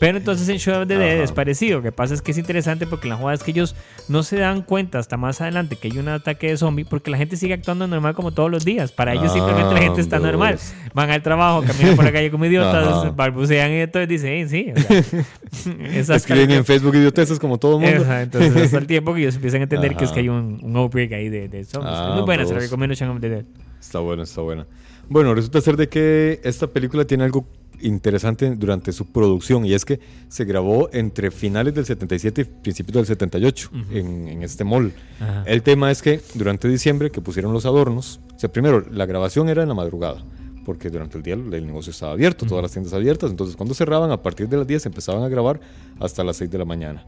[0.00, 1.78] Pero entonces en Shaun of the Dead es parecido.
[1.78, 3.76] Lo que pasa es que es interesante porque la jugada es que ellos
[4.08, 7.16] no se dan cuenta hasta más adelante que hay un ataque de zombie porque la
[7.16, 8.90] gente sigue actuando normal como todos los días.
[8.90, 10.58] Para ellos simplemente la gente está Ah, normal.
[10.94, 14.72] Van al trabajo, caminan por la calle como idiotas, balbucean y entonces dicen, "Eh, sí.
[14.72, 18.12] o sea, esas Escriben en Facebook idioteces como todo el mundo.
[18.16, 20.76] Entonces hasta el tiempo que ellos empiezan a entender que es que hay un, un
[20.76, 21.92] outbreak ahí de, de zombies.
[21.96, 22.64] Ah, es muy buena, se la dos.
[22.64, 23.44] recomiendo Shaun of the Dead.
[23.80, 24.66] Está buena, está buena.
[25.08, 27.46] Bueno, resulta ser de que esta película tiene algo
[27.80, 32.94] interesante durante su producción y es que se grabó entre finales del 77 y principios
[32.94, 34.92] del 78 en, en este mall.
[35.20, 35.44] Ajá.
[35.46, 39.48] El tema es que durante diciembre que pusieron los adornos, o sea, primero la grabación
[39.48, 40.24] era en la madrugada,
[40.64, 43.30] porque durante el día el negocio estaba abierto, todas las tiendas abiertas.
[43.30, 45.60] Entonces, cuando cerraban, a partir de las 10 empezaban a grabar
[45.98, 47.06] hasta las 6 de la mañana.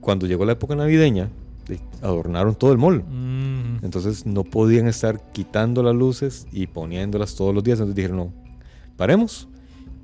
[0.00, 1.28] Cuando llegó la época navideña,
[2.02, 3.02] adornaron todo el mall.
[3.04, 3.84] Mm.
[3.84, 7.78] Entonces, no podían estar quitando las luces y poniéndolas todos los días.
[7.78, 8.32] Entonces dijeron, no,
[8.96, 9.48] paremos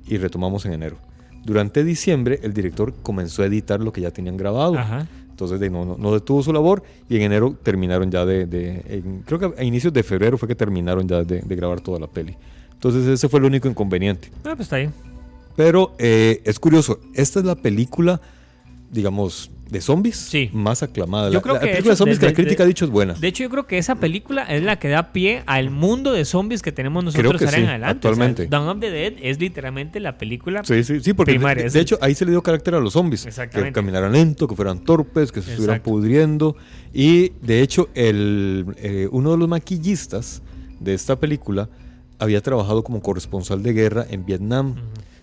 [0.07, 0.97] y retomamos en enero.
[1.45, 4.77] Durante diciembre, el director comenzó a editar lo que ya tenían grabado.
[4.77, 5.07] Ajá.
[5.29, 8.45] Entonces de, no, no, no detuvo su labor y en enero terminaron ya de...
[8.45, 11.79] de- en- creo que a inicios de febrero fue que terminaron ya de, de grabar
[11.79, 12.35] toda la peli.
[12.73, 14.29] Entonces ese fue el único inconveniente.
[14.43, 14.91] Ah, pues está bien.
[15.55, 18.19] Pero eh, es curioso, esta es la película,
[18.91, 20.49] digamos, de zombies Sí.
[20.51, 21.27] más aclamada.
[21.29, 22.63] Yo la, creo la que, de película de hecho, zombies de- que la crítica de-
[22.63, 23.13] ha dicho es buena.
[23.13, 26.25] De hecho, yo creo que esa película es la que da pie al mundo de
[26.25, 27.91] zombies que tenemos nosotros que ahora en adelante.
[28.07, 28.41] actualmente.
[28.43, 30.63] O sea, Dawn of the Dead es literalmente la película.
[30.63, 33.27] Sí, sí, sí, porque primaria, de- hecho ahí se le dio carácter a los zombies.
[33.51, 35.91] Que caminaran lento, que fueran torpes, que se estuvieran Exacto.
[35.91, 36.55] pudriendo.
[36.93, 40.41] Y de hecho el, eh, uno de los maquillistas
[40.79, 41.69] de esta película
[42.17, 44.75] había trabajado como corresponsal de guerra en Vietnam.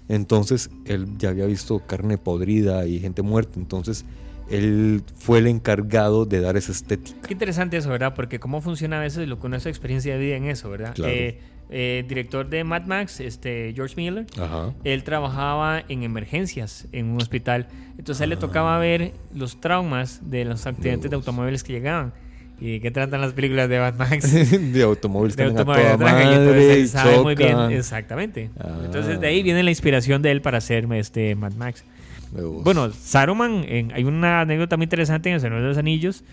[0.08, 3.58] Entonces él ya había visto carne podrida y gente muerta.
[3.58, 4.04] Entonces
[4.48, 7.26] él fue el encargado de dar esa estética.
[7.26, 8.14] Qué interesante eso, ¿verdad?
[8.14, 10.70] Porque cómo funciona a veces lo que uno es su experiencia de vida en eso,
[10.70, 10.94] ¿verdad?
[10.94, 11.12] Claro.
[11.12, 14.72] Eh, eh, director de Mad Max, este, George Miller, Ajá.
[14.84, 17.66] él trabajaba en emergencias en un hospital.
[17.98, 18.38] Entonces a él le Ah.
[18.38, 22.14] tocaba ver los traumas de los accidentes de automóviles que llegaban.
[22.58, 24.32] ¿Y de qué tratan las películas de Mad Max?
[24.72, 28.50] de automóviles de a automóviles toda atracan, y entonces madre él sabe muy bien, exactamente.
[28.58, 28.80] Ah.
[28.84, 31.84] Entonces de ahí viene la inspiración de él para hacer este Mad Max.
[32.32, 36.24] Bueno, Saruman, en- hay una anécdota muy interesante en El Señor de los Anillos.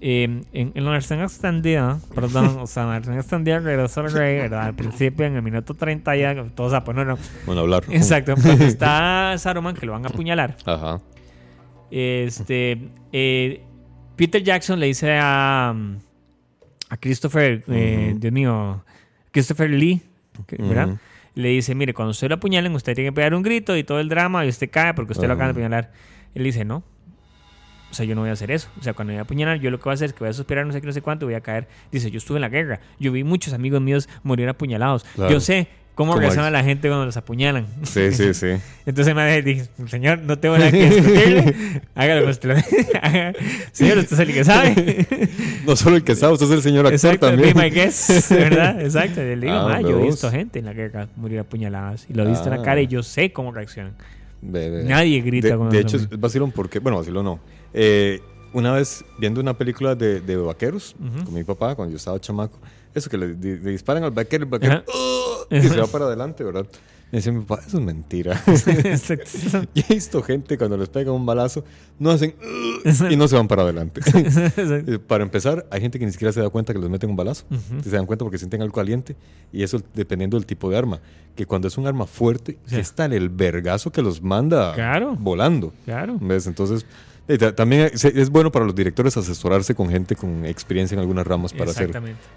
[0.00, 4.12] eh, en, en la versión extendida, perdón, o sea, en la versión extendida regresó el
[4.12, 4.64] rey, ¿verdad?
[4.66, 7.16] Al principio, en el minuto 30 ya, todos a poner, no.
[7.46, 7.84] Bueno, hablar.
[7.90, 11.00] Exacto, cuando está Saruman, que lo van a apuñalar, Ajá.
[11.90, 12.78] este,
[13.12, 13.62] eh,
[14.16, 15.74] Peter Jackson le dice a,
[16.88, 18.14] a Christopher, eh.
[18.16, 18.84] Dios mío,
[19.32, 20.02] Christopher Lee,
[20.58, 20.96] ¿verdad?
[21.34, 23.98] Le dice, mire, cuando usted lo apuñalen, usted tiene que pegar un grito y todo
[23.98, 25.44] el drama y usted cae porque usted lo Ajá.
[25.46, 25.92] acaban de apuñalar.
[26.34, 26.84] Él dice, no.
[27.90, 28.68] O sea, yo no voy a hacer eso.
[28.78, 30.20] O sea, cuando me voy a apuñalar, yo lo que voy a hacer es que
[30.20, 31.68] voy a suspirar no sé qué, no sé cuánto, voy a caer.
[31.90, 32.80] Dice, yo estuve en la guerra.
[33.00, 35.04] Yo vi muchos amigos míos morir apuñalados.
[35.14, 35.32] Claro.
[35.32, 37.66] Yo sé cómo ¿Cómo reacciona la gente cuando los apuñalan.
[37.82, 38.48] Sí, sí, sí.
[38.86, 41.82] Entonces me dije, señor, no tengo nada que discutirle.
[41.94, 42.56] Hágalo usted.
[43.72, 45.06] Señor, usted es el que sabe.
[45.66, 47.56] No solo el que sabe, usted es el señor actor Exacto, también.
[47.56, 48.80] my guest, ¿verdad?
[48.80, 49.20] Exacto.
[49.22, 52.24] Le digo, Ah, "Ma, yo he visto gente en la guerra morir apuñaladas y lo
[52.24, 52.64] he visto en la Ah.
[52.64, 53.92] cara y yo sé cómo reaccionan.
[54.42, 54.82] Ve.
[54.84, 57.40] Nadie grita De, cuando de hecho, es hombres- vacilón porque, bueno, vacilón no.
[57.72, 58.20] Eh,
[58.52, 61.24] una vez viendo una película de, de vaqueros Ujú.
[61.24, 62.58] con mi papá, cuando yo estaba chamaco,
[62.94, 64.82] eso que le, le disparan al vaquero, el vaquero.
[64.92, 65.46] ¡oh!
[65.50, 66.66] y se va para adelante, ¿verdad?
[67.12, 68.42] Me decía mi papá, eso es mentira.
[69.74, 71.64] Y he visto gente cuando les pega un balazo,
[71.98, 72.34] no hacen
[72.84, 74.00] "Ugh", y no se van para adelante.
[74.56, 77.16] Eh, para empezar, hay gente que ni siquiera se da cuenta que les meten un
[77.16, 77.44] balazo.
[77.50, 77.82] Ujú.
[77.82, 79.16] Se dan cuenta porque sienten algo caliente.
[79.52, 81.00] Y eso dependiendo del tipo de arma.
[81.36, 82.76] Que cuando es un arma fuerte, Sí.
[82.80, 85.14] es tal el vergazo que los manda Claro.
[85.18, 85.72] volando.
[85.84, 86.16] Claro.
[86.20, 86.46] ¿Ves?
[86.46, 86.84] Entonces,
[87.38, 91.52] ta- también es bueno para los directores asesorarse con gente con experiencia en algunas ramas
[91.52, 91.90] para hacer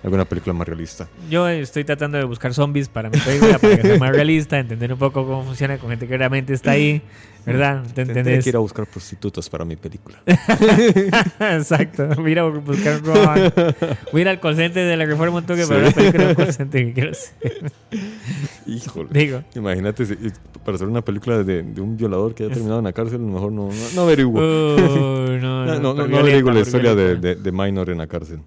[0.03, 1.07] alguna película más realista.
[1.29, 4.93] Yo estoy tratando de buscar zombies para mi película para que sea más realista, entender
[4.93, 7.01] un poco cómo funciona con gente que realmente está ahí,
[7.47, 7.83] ¿verdad?
[7.93, 10.21] ¿Te Tendré que ir a buscar prostitutas para mi película.
[11.39, 12.07] Exacto.
[12.17, 13.53] Voy a ir a buscar un Rohan.
[14.11, 15.69] Voy a ir al call center de la Reforma un toque Sí.
[15.69, 17.71] para una película center que quiero hacer.
[18.67, 19.09] Híjole.
[19.11, 19.43] Digo.
[19.55, 20.15] Imagínate si-
[20.63, 23.23] para hacer una película de, de un violador que haya terminado en la cárcel, a
[23.23, 24.39] lo mejor no, no, no averiguo.
[24.41, 27.27] Uy, no, No, no, no, averiguo la historia de, violenta.
[27.29, 28.39] de, de Minor en la cárcel.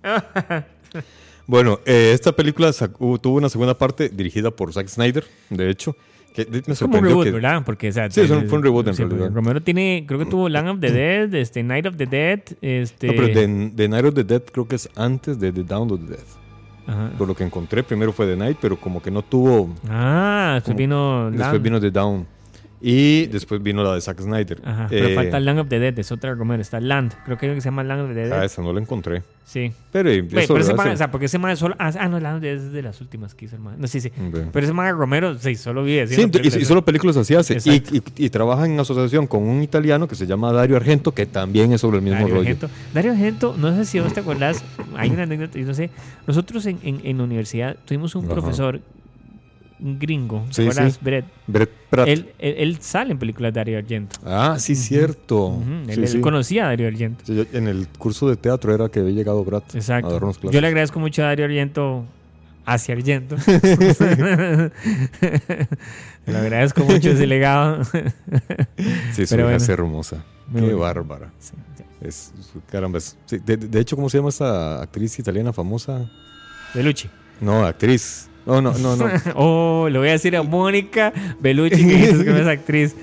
[1.47, 5.97] bueno, eh, esta película tuvo una segunda parte dirigida por Zack Snyder, de hecho,
[6.35, 7.31] que me Es como un reboot, que...
[7.33, 7.63] ¿verdad?
[7.65, 9.31] Porque, o sea, Sí, es un- fue un reboot en sí, realidad.
[9.33, 13.07] Romero tiene, creo que tuvo Land of the Dead, este, Night of the Dead, este...
[13.09, 15.91] No, pero de, de Night of the Dead creo que es antes de The Down
[15.93, 16.25] of the Dead.
[16.87, 17.11] Ajá.
[17.19, 19.75] Por lo que encontré, primero fue The Night, pero como que no tuvo...
[19.89, 21.39] Ah, después vino Land.
[21.39, 22.27] Después vino The Down.
[22.83, 24.61] Y después vino la de Zack Snyder.
[24.65, 27.61] Ajá, pero Eh, falta Land of the Dead, es otra Romero, está Land, creo que
[27.61, 28.33] se llama Land of the Dead.
[28.33, 29.23] Ah, esa no la encontré.
[29.45, 29.73] Sí.
[29.91, 31.75] Pero, pero ese man, o sea, porque ese man solo...
[31.79, 33.75] Ah, ah, no, Land of the Dead es de las últimas que hizo el man.
[33.79, 34.11] No, sí, sí.
[34.53, 36.69] Pero ese man Romero, sí, solo vive Sí, haciendo y, y películas.
[36.69, 37.59] solo películas así hace.
[37.65, 41.27] Y, y- y trabaja en asociación con un italiano que se llama Dario Argento, que
[41.27, 42.41] también es sobre el mismo Dario rollo.
[42.49, 42.71] Argento.
[42.95, 44.65] Dario Argento, no sé si vos te acordás,
[44.97, 45.91] hay una anécdota, yo no sé.
[46.27, 48.35] Nosotros en, en, en la universidad tuvimos un Ajá.
[48.35, 48.81] profesor
[49.83, 50.81] gringo, Sí, sí.
[51.01, 51.25] Brett.
[51.47, 52.07] Brett Pratt.
[52.09, 54.19] Él, él, él sale en películas de Dario Argento.
[54.25, 55.61] Ah, sí, cierto.
[55.89, 57.25] Él, Sí, él conocía a Dario Argento.
[57.33, 60.11] Yo- en el curso de teatro era que había llegado a Exacto.
[60.13, 60.55] darnos clases.
[60.55, 62.05] Yo le agradezco mucho a Dario Argento
[62.67, 63.37] hacia Argento.
[66.27, 67.83] le agradezco mucho ese legado.
[69.13, 69.57] Sí, su hija bueno.
[69.59, 70.25] es hermosa.
[70.49, 71.31] Muy Qué bárbara.
[72.01, 72.33] Es,
[72.71, 72.97] caramba.
[72.99, 76.09] es- de, de hecho, ¿cómo se llama esta actriz italiana famosa?
[76.73, 77.11] De Lucci.
[77.41, 78.30] No, actriz.
[78.51, 79.07] No, no, no, no.
[79.37, 82.95] oh, le voy a decir a Mónica Bellucci que es actriz.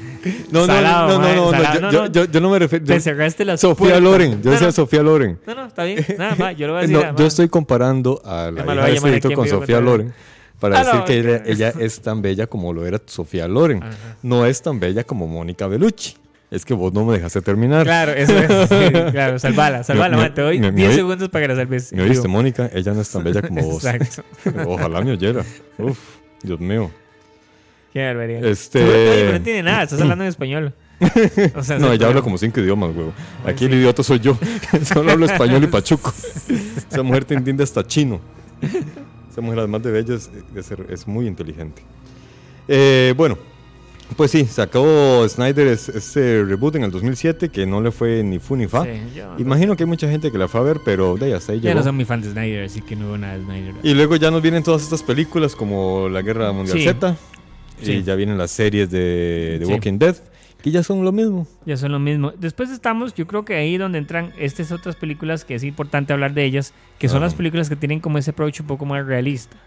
[0.52, 1.76] No, no, Salado, no, no, no, no, salado.
[1.76, 2.08] yo- No, yo, no.
[2.12, 2.86] yo, yo no me refiero.
[2.86, 4.00] Te cerraste las Sofía.
[4.00, 4.72] Loren, yo decía.
[4.72, 5.39] Sofía Loren.
[5.48, 6.06] No, no, está bien.
[6.18, 7.08] Nada más, yo lo voy a decir.
[7.18, 9.80] Yo estoy comparando a la hija de este director con Sofía.
[9.80, 10.14] Loren
[10.60, 11.06] para Ah, decir no,
[11.43, 13.82] que ella es tan bella como lo era Sofía Loren.
[14.24, 16.16] No es tan bella como Mónica Bellucci.
[16.50, 17.84] Es que vos no me dejaste terminar.
[17.84, 18.48] Claro, eso es.
[18.70, 21.48] Sí, claro, salvala, salvala, Me- mae, Te doy me- me 10 oí- segundos para que
[21.50, 21.91] la salves.
[21.91, 22.70] ¿Me oíste, Mónica?
[22.74, 23.84] Ella no es tan bella como vos.
[23.84, 24.24] Exacto.
[24.68, 25.43] Ojalá me oyera.
[25.78, 26.00] Uf,
[26.41, 26.89] Dios mío.
[27.91, 28.45] Qué barbaridad.
[28.45, 30.74] Este- oye, no entiende nada, estás hablando en español.
[31.56, 33.12] O sea, No, ella habla como cinco idiomas, huevo.
[33.45, 34.38] Aquí el idiota soy yo.
[34.86, 36.14] Solo hablo español y pachuco.
[36.89, 38.22] Esa mujer te entiende hasta chino.
[39.30, 41.82] Esa mujer, además de bella, es, es- es muy inteligente.
[42.68, 43.38] Eh, bueno,
[44.16, 48.39] pues sí, sacó Snyder es- ese reboot en el 2007 que no le fue ni
[48.39, 48.84] fu ni fa.
[48.84, 48.89] Sí,
[49.39, 51.60] Imagino que hay mucha gente que la fue a ver, pero de ahí hasta ahí
[51.60, 51.80] Ya llegó.
[51.80, 53.76] no soy muy fan de Snyder, así que no veo nada de Snyder.
[53.84, 56.86] Y luego ya nos vienen todas estas películas como La Guerra Mundial Sí.
[56.86, 57.16] Z.
[57.82, 57.91] Sí.
[57.93, 59.72] Y ya vienen las series de, de Sí.
[59.72, 60.16] Walking Dead,
[60.64, 61.45] que ya son lo mismo.
[61.66, 62.32] Ya son lo mismo.
[62.39, 66.34] Después estamos, yo creo que ahí donde entran estas otras películas que es importante hablar
[66.34, 69.58] de ellas, que son las películas que tienen como ese approach un poco más realista.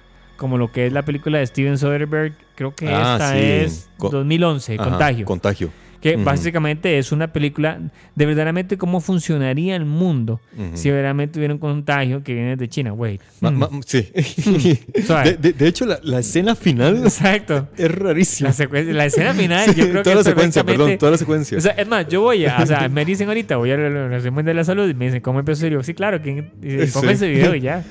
[0.40, 3.38] Como lo que es la película de Steven Soderbergh, creo que Ah, esta sí.
[3.42, 5.26] es Co- 2011, Ajá, Contagio.
[5.26, 5.68] Contagio.
[6.00, 7.78] Que básicamente es una película
[8.14, 10.40] de verdaderamente cómo funcionaría el mundo
[10.74, 12.92] si verdaderamente hubiera un contagio que viene de China.
[12.94, 13.54] Hmm.
[13.58, 14.08] ma- sí.
[15.06, 15.32] Suave.
[15.32, 17.68] de, de- de hecho, la, la escena final Exacto.
[17.76, 18.50] es rarísima.
[18.92, 21.58] La, escena final, yo creo toda que la es secuencia, perdón, toda la secuencia.
[21.58, 24.08] O sea, es más, yo voy a, o sea, me dicen ahorita, voy a la
[24.08, 25.66] resumen de la salud y me dicen, ¿cómo empezó?
[25.66, 26.42] Y digo, sí, claro, dice,
[26.92, 27.14] ponga Sí.
[27.14, 27.84] ese video y ya.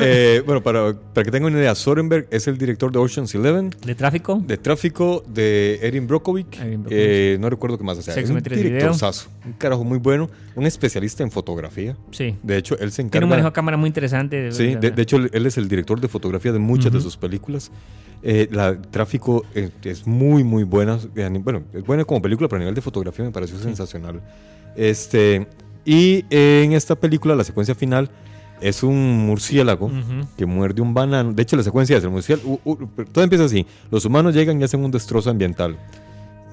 [0.00, 3.70] Eh, bueno, para, para que tengan una idea, Soderbergh es el director de Ocean's Eleven,
[3.84, 4.42] ¿De tráfico?
[4.46, 6.92] de Tráfico, de Erin Brockovich, Erin Brockovich.
[6.98, 10.66] eh, no recuerdo qué más, o sea, es un directorzazo, un carajo muy bueno, un
[10.66, 11.96] especialista en fotografía.
[12.10, 12.36] Sí.
[12.42, 13.50] De hecho, él se Tiene un manejo encarga...
[13.50, 14.52] de cámara muy interesante.
[14.52, 17.04] Sí, de, de hecho, él es el director de fotografía de muchas de Ujú.
[17.04, 17.70] sus películas.
[18.22, 20.98] Eh, la Tráfico eh, es muy, muy buena.
[21.14, 24.20] eh, Bueno, es buena como película, pero a nivel de fotografía me pareció sensacional.
[24.76, 25.46] Este,
[25.84, 28.10] y en esta película, la secuencia final
[28.60, 30.26] es un murciélago Ujú.
[30.36, 31.32] que muerde un banano.
[31.32, 32.58] De hecho, la secuencia es el murciélago.
[32.64, 35.76] u- u- todo empieza así: los humanos llegan y hacen un destrozo ambiental.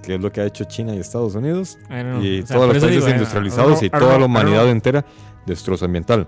[0.05, 1.77] Que es lo que ha hecho China y Estados Unidos.
[2.21, 5.05] Y O sea, todos los países digo, eh, industrializados y toda la humanidad entera,
[5.45, 6.27] destrozo ambiental.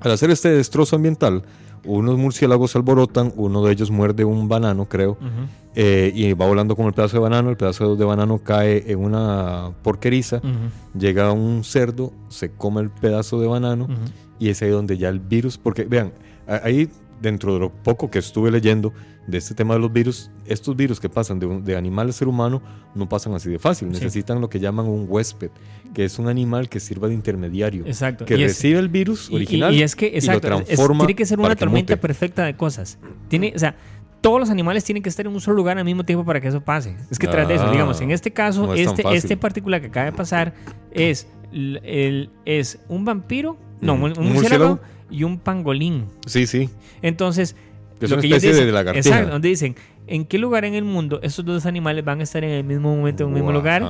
[0.00, 1.42] Al hacer este destrozo ambiental,
[1.84, 5.28] unos murciélagos se alborotan, uno de ellos muerde un banano, creo, Ujú.
[5.74, 8.98] eh, y va volando con el pedazo de banano, el pedazo de banano cae en
[8.98, 10.98] una porqueriza, Ujú.
[10.98, 13.94] llega un cerdo, se come el pedazo de banano, Ujú.
[14.38, 16.12] y es ahí donde ya el virus, porque vean,
[16.46, 16.88] ahí
[17.20, 18.92] dentro de lo poco que estuve leyendo
[19.26, 22.12] de este tema de los virus, estos virus que pasan de, un- de animal a
[22.12, 22.62] ser humano
[22.94, 23.94] no pasan así de fácil, Sí.
[23.94, 25.50] necesitan lo que llaman un huésped,
[25.94, 28.24] que es un animal que sirva de intermediario, Exacto.
[28.24, 30.64] que Y es- recibe el virus Y- y- original Y, es que, lo exacto, es-
[30.66, 32.98] transforma tiene que ser una tormenta perfecta de cosas.
[33.28, 33.76] Tiene, o sea,
[34.22, 36.48] todos los animales tienen que estar en un solo lugar al mismo tiempo para que
[36.48, 36.96] eso pase.
[37.10, 39.80] Es que tras de eso, Ah, digamos, en este caso, no es este, este particular
[39.80, 40.54] que acaba de pasar
[40.92, 44.80] es, el, es un vampiro, no, ¿Un un murciélago?
[45.10, 46.06] Y un pangolín.
[46.26, 46.68] Sí, sí.
[47.02, 47.56] Entonces,
[48.00, 49.08] Es lo una que especie de dicen- lagartija.
[49.08, 52.42] Exacto, donde dicen, ¿en qué lugar en el mundo estos dos animales van a estar
[52.44, 53.82] en el mismo momento, en un mismo lugar?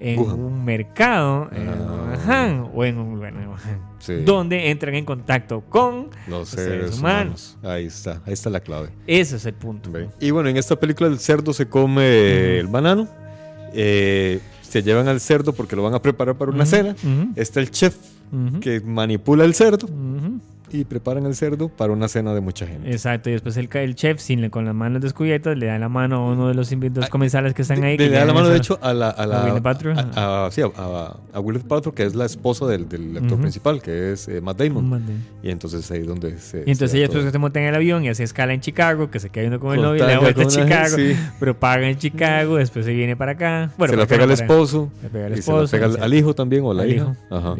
[0.00, 0.38] En Wuhan.
[0.38, 2.14] un mercado, en Ah.
[2.24, 4.14] Wuhan, o en un lugar en Wuhan, Sí.
[4.24, 7.56] donde entran en contacto con Los seres seres humanos.
[7.60, 7.74] humanos.
[7.76, 8.90] Ahí está, ahí está la clave.
[9.08, 9.90] Ese es el punto.
[9.90, 10.08] Ve.
[10.20, 13.08] Y bueno, en esta película el cerdo se come el banano.
[13.74, 16.94] eh, se llevan al cerdo porque lo van a preparar para una cena.
[17.36, 17.96] Está el chef
[18.62, 19.88] que manipula el cerdo.
[20.70, 22.90] Y preparan el cerdo para una cena de mucha gente.
[22.90, 26.16] Exacto, y después el, el chef, sin con las manos descubiertas, le da la mano
[26.16, 27.96] a uno de los invitados Ah, comensales que están ahí.
[27.98, 29.10] Le, le da la mano, de hecho, a la.
[29.10, 33.32] A, la, ¿A a- sí, a, Gwyneth Paltrow, que es la esposa del, del actor
[33.32, 33.40] Ujú.
[33.40, 34.88] principal, que es eh, Matt Damon.
[34.88, 35.12] Mande.
[35.42, 36.58] Y entonces ahí donde se.
[36.58, 39.10] Y entonces se ella después se monta en el avión y hace escala en Chicago,
[39.10, 41.16] que se queda viendo con el novio, le da vuelta a Chicago, sí.
[41.40, 43.70] pero paga en Chicago, después se viene para acá.
[43.78, 44.90] Bueno, se la pega al esposo.
[45.02, 45.76] Le pega al y se esposo.
[45.76, 47.14] la pega al hijo también o a la al hija.
[47.30, 47.36] hijo.
[47.36, 47.56] Ajá.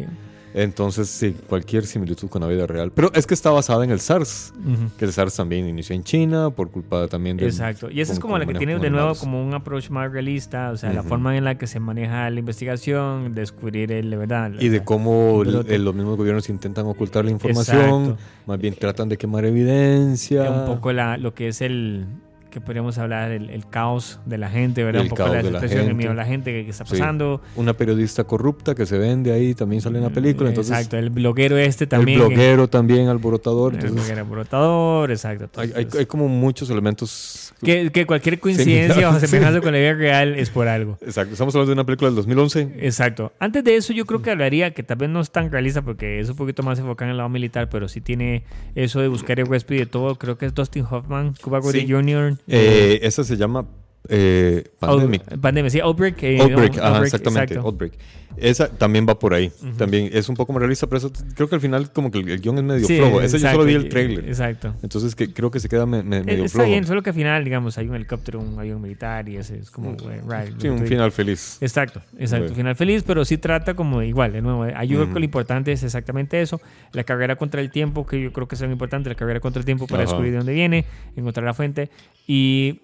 [0.53, 2.91] Entonces, sí, cualquier similitud con la vida real.
[2.93, 4.53] Pero es que está basada en el SARS,
[4.97, 7.45] que el SARS también inició en China por culpa también de.
[7.45, 7.89] Exacto.
[7.91, 9.19] Y esa es como la que tiene de nuevo animales.
[9.19, 12.39] como un approach más realista, o sea, la forma en la que se maneja la
[12.39, 14.51] investigación, descubrir el, la verdad.
[14.59, 18.17] Y de cómo el- los mismos gobiernos intentan ocultar la información, Exacto.
[18.47, 20.49] más bien tratan de quemar evidencia.
[20.49, 22.05] un poco la, lo que es el
[22.49, 25.01] que podríamos hablar el, el caos de la gente, ¿verdad?
[25.01, 26.91] El Un poco caos la situación, el miedo de la gente que, que está Sí.
[26.97, 27.41] pasando.
[27.55, 30.49] Una periodista corrupta que se vende ahí, también sale en la película.
[30.49, 32.19] Entonces, exacto, el bloguero este también.
[32.21, 33.73] el que- bloguero también, alborotador.
[33.73, 35.61] el Entonces, bloguero alborotador, exacto.
[35.61, 37.53] hay, hay- Entonces, hay como muchos elementos.
[37.63, 40.97] que, que cualquier coincidencia o semejanza con la vida real es por algo.
[41.01, 42.73] Exacto, estamos hablando de una película del 2011.
[42.79, 43.33] Exacto.
[43.39, 46.19] Antes de eso, yo creo que hablaría que tal vez no es tan realista porque
[46.19, 48.43] es un poquito más enfocado en el lado militar, pero sí tiene
[48.75, 50.15] eso de buscar el huésped y de todo.
[50.15, 51.91] Creo que es Dustin Hoffman, Cuba Gooding Sí.
[51.93, 52.37] Jr.
[52.51, 53.67] Eh, esa se llama
[54.07, 55.21] eh, Pandemic.
[55.31, 56.23] Out- Pandemic, sí, Outbreak.
[56.23, 57.67] eh, Outbreak, no, ajá, Outbreak, exactamente, exacto.
[57.67, 57.93] Outbreak.
[58.37, 59.51] Esa también va por ahí.
[59.77, 62.29] También es un poco más realista, pero eso creo que al final como que el,
[62.29, 63.19] el guion es medio Sí, flojo.
[63.21, 64.25] Ese yo exacto, solo vi el trailer.
[64.25, 64.75] Exacto.
[64.81, 66.69] Entonces que creo que se queda me- me- Eh, medio Está flojo.
[66.69, 69.69] bien, solo que al final, digamos, hay un helicóptero, un avión militar y ese es
[69.71, 69.91] como...
[70.27, 71.57] right, Sí, un final feliz.
[71.59, 72.53] Exacto, exacto.
[72.55, 74.65] Final feliz, pero sí trata como igual, de nuevo.
[74.67, 75.19] Yo creo que Ujú.
[75.19, 76.61] lo importante es exactamente eso.
[76.93, 79.59] La carrera contra el tiempo, que yo creo que es lo importante, la carrera contra
[79.59, 80.85] el tiempo para descubrir de dónde viene,
[81.17, 81.89] encontrar la fuente.
[82.25, 82.81] Y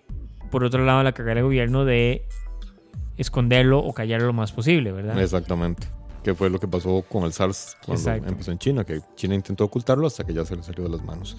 [0.52, 2.26] por otro lado, la carrera del gobierno de
[3.18, 5.20] esconderlo o callarlo lo más posible, ¿verdad?
[5.22, 5.88] Exactamente.
[6.24, 8.30] Que fue lo que pasó con el SARS cuando Exacto.
[8.30, 11.04] empezó en China, que China intentó ocultarlo hasta que ya se le salió de las
[11.04, 11.38] manos.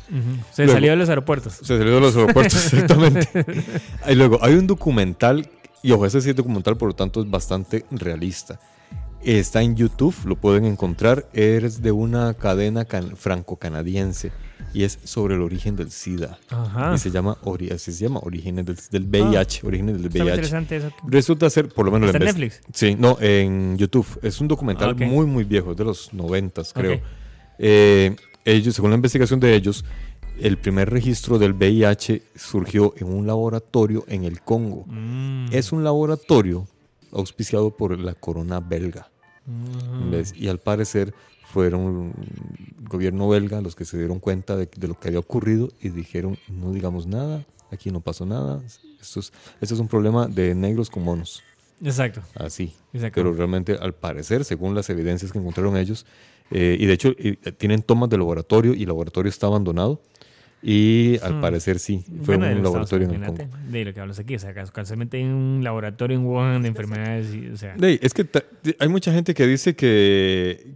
[0.53, 1.55] Se Luego- salió de los aeropuertos.
[1.55, 3.29] Se salió de los aeropuertos, exactamente.
[4.09, 5.49] Y luego, hay un documental,
[5.83, 8.61] y ojo, ese sí es documental, por lo tanto es bastante realista.
[9.23, 11.27] Está en YouTube, lo pueden encontrar.
[11.33, 14.31] Es de una cadena can- franco-canadiense
[14.77, 16.39] y es sobre el origen del SIDA.
[16.51, 16.93] Ajá.
[16.95, 19.67] Y se llama, ori- se llama Orígenes del, del VIH.
[19.67, 20.29] Orígenes del VIH.
[20.29, 20.91] interesante eso.
[21.07, 22.61] Resulta ser, por lo menos ¿Está en Netflix?
[22.75, 24.07] Sí, no, en YouTube.
[24.23, 27.01] Es un documental Ah, muy, muy viejo, de los noventas, creo.
[27.59, 28.15] Eh,
[28.45, 29.83] ellos, según la investigación de ellos,
[30.39, 34.85] el primer registro del VIH surgió en un laboratorio en el Congo.
[34.87, 35.47] Mm.
[35.53, 36.69] Es un laboratorio
[37.13, 39.11] auspiciado por la corona belga.
[39.47, 40.13] Mm.
[40.35, 41.15] Y al parecer
[41.57, 42.13] fueron
[42.83, 45.89] el gobierno belga los que se dieron cuenta de, de lo que había ocurrido y
[45.89, 48.63] dijeron, no digamos nada, aquí no pasó nada,
[49.01, 49.33] esto es,
[49.63, 51.43] esto es un problema de negros con monos.
[51.83, 52.21] Exacto.
[52.35, 52.75] Así.
[52.93, 53.15] Exacto.
[53.15, 56.05] Pero realmente, al parecer, según las evidencias que encontraron ellos,
[56.51, 60.03] eh, y de hecho eh, tienen tomas de laboratorio y el laboratorio está abandonado.
[60.63, 61.41] Y al Hmm.
[61.41, 63.45] parecer sí, fue Bueno, de un laboratorio en el Congo.
[63.71, 67.35] De lo que hablas aquí, o sea, casualmente hay un laboratorio en Wuhan de enfermedades,
[67.35, 68.27] y, o sea, Dey, es que
[68.79, 70.75] hay mucha gente que dice que,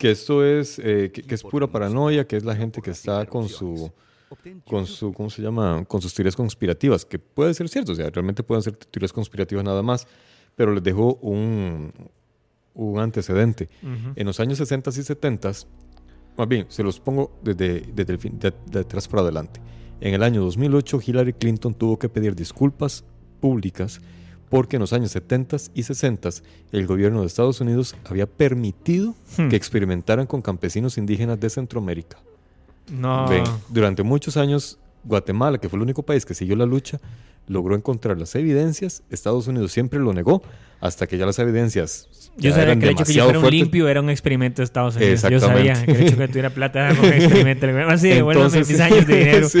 [0.00, 3.26] que esto es, eh, que, que es pura paranoia, que es la gente que está
[3.26, 3.92] con su,
[4.66, 5.84] con su, ¿cómo se llama?
[5.84, 9.62] Con sus teorías conspirativas, que puede ser cierto, o sea, realmente pueden ser teorías conspirativas
[9.62, 10.06] nada más,
[10.56, 11.92] pero les dejo un,
[12.72, 13.68] un antecedente.
[14.16, 15.52] En los años 60 y 70,
[16.38, 19.60] más bien, se los pongo desde, desde el fin, de, de atrás para adelante.
[20.00, 23.04] En el año 2008, Hillary Clinton tuvo que pedir disculpas
[23.38, 24.00] públicas
[24.50, 26.28] porque en los años 70 y 60
[26.72, 29.48] el gobierno de Estados Unidos había permitido Hmm.
[29.48, 32.18] que experimentaran con campesinos indígenas de Centroamérica.
[32.90, 37.00] no, Ven, durante muchos años, Guatemala, que fue el único país que siguió la lucha,
[37.46, 39.02] logró encontrar las evidencias.
[39.10, 40.42] Estados Unidos siempre lo negó
[40.80, 42.08] hasta que ya las evidencias
[42.40, 43.60] yo sabía que el hecho que yo fuera un fuertes.
[43.60, 45.22] limpio era un experimento de Estados Unidos.
[45.30, 47.66] Yo sabía que el hecho que tuviera plata era un experimento.
[47.88, 49.48] Así, devuélvame Entonces- mis años de dinero.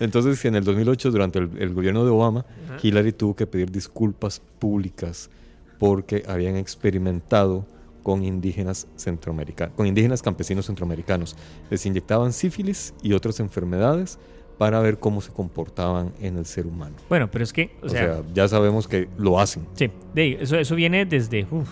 [0.00, 2.44] Entonces, en el 2008, durante el, el gobierno de Obama,
[2.82, 5.30] Hillary tuvo que pedir disculpas públicas
[5.78, 7.66] porque habían experimentado
[8.02, 11.36] con indígenas centroamericanos, con indígenas campesinos centroamericanos.
[11.70, 14.18] Les inyectaban sífilis y otras enfermedades
[14.58, 16.94] para ver cómo se comportaban en el ser humano.
[17.08, 19.66] Bueno, pero es que, o, O sea, sea, ya sabemos que lo hacen.
[19.74, 21.68] sí, de eso, eso viene desde, uf,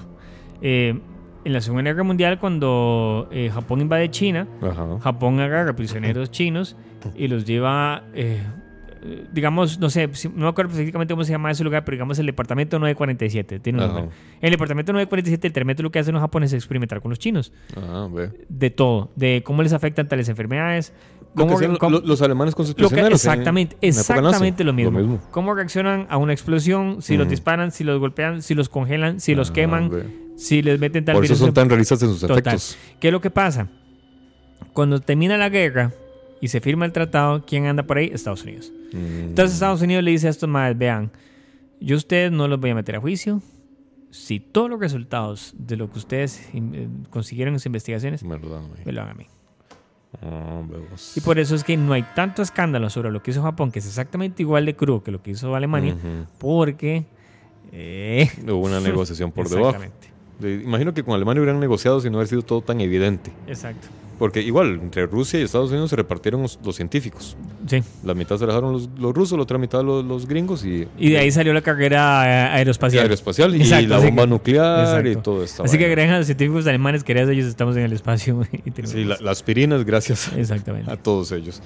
[0.62, 0.98] eh,
[1.44, 4.98] en la Segunda Guerra Mundial cuando eh, Japón invade China, Ajá.
[5.00, 6.76] Japón agarra prisioneros chinos
[7.16, 8.40] y los lleva, eh,
[9.32, 12.26] digamos, no sé, no me acuerdo específicamente cómo se llama ese lugar, pero digamos el
[12.26, 14.04] departamento 947, tiene un nombre.
[14.04, 14.10] En
[14.42, 17.52] el departamento 947, el termento lo que hacen los japoneses es experimentar con los chinos,
[17.76, 18.30] Ajá, ve.
[18.48, 20.92] de todo, de cómo les afectan tales enfermedades,
[21.34, 21.58] cómo,
[22.04, 25.18] los alemanes con sus lo que- exactamente, exactamente lo mismo.
[25.32, 27.02] ¿Cómo reaccionan a una explosión?
[27.02, 27.30] Si los Ujú.
[27.30, 29.90] disparan, si los golpean, si los congelan, si los Ah, queman.
[30.36, 32.38] Si les meten tal Por eso virus son tan realistas en sus Total.
[32.38, 32.76] efectos.
[33.00, 33.68] ¿Qué es lo que pasa?
[34.72, 35.92] Cuando termina la guerra
[36.40, 38.10] y se firma el tratado, ¿quién anda por ahí?
[38.12, 38.72] Estados Unidos.
[38.92, 39.28] Mm.
[39.30, 41.10] Entonces Estados Unidos le dice a estos madres, vean,
[41.80, 43.42] yo a ustedes no los voy a meter a juicio.
[44.10, 48.48] Si todos los resultados de lo que ustedes eh, consiguieron en sus investigaciones, Me lo
[48.50, 48.80] dan, güey.
[48.84, 49.26] me lo hagan a mí.
[50.20, 50.60] Ah.
[51.16, 53.78] Y por eso es que no hay tanto escándalo sobre lo que hizo Japón, que
[53.78, 55.96] es exactamente igual de crudo que lo que hizo Alemania,
[56.38, 57.06] porque...
[57.72, 59.70] eh, Hubo una negociación por debajo.
[59.70, 60.11] exactamente.
[60.48, 63.32] Imagino que con Alemania hubieran negociado si no hubiera sido todo tan evidente.
[63.46, 63.88] Exacto.
[64.22, 67.36] Porque igual entre Rusia y Estados Unidos se repartieron los, los científicos.
[67.66, 67.82] Sí.
[68.04, 70.86] La mitad se la dejaron los, los rusos, la otra mitad los, los gringos y,
[70.96, 73.02] Y de ahí salió la carrera eh, y aeroespacial.
[73.02, 75.22] aeroespacial y Exacto, la bomba que- nuclear y exacto.
[75.32, 75.64] todo esto.
[75.64, 78.46] Así que agregan a los científicos alemanes gracias a ellos estamos en el espacio.
[78.64, 80.88] y Sí, la, la aspirina es gracias Exactamente.
[80.88, 81.60] a todos ellos.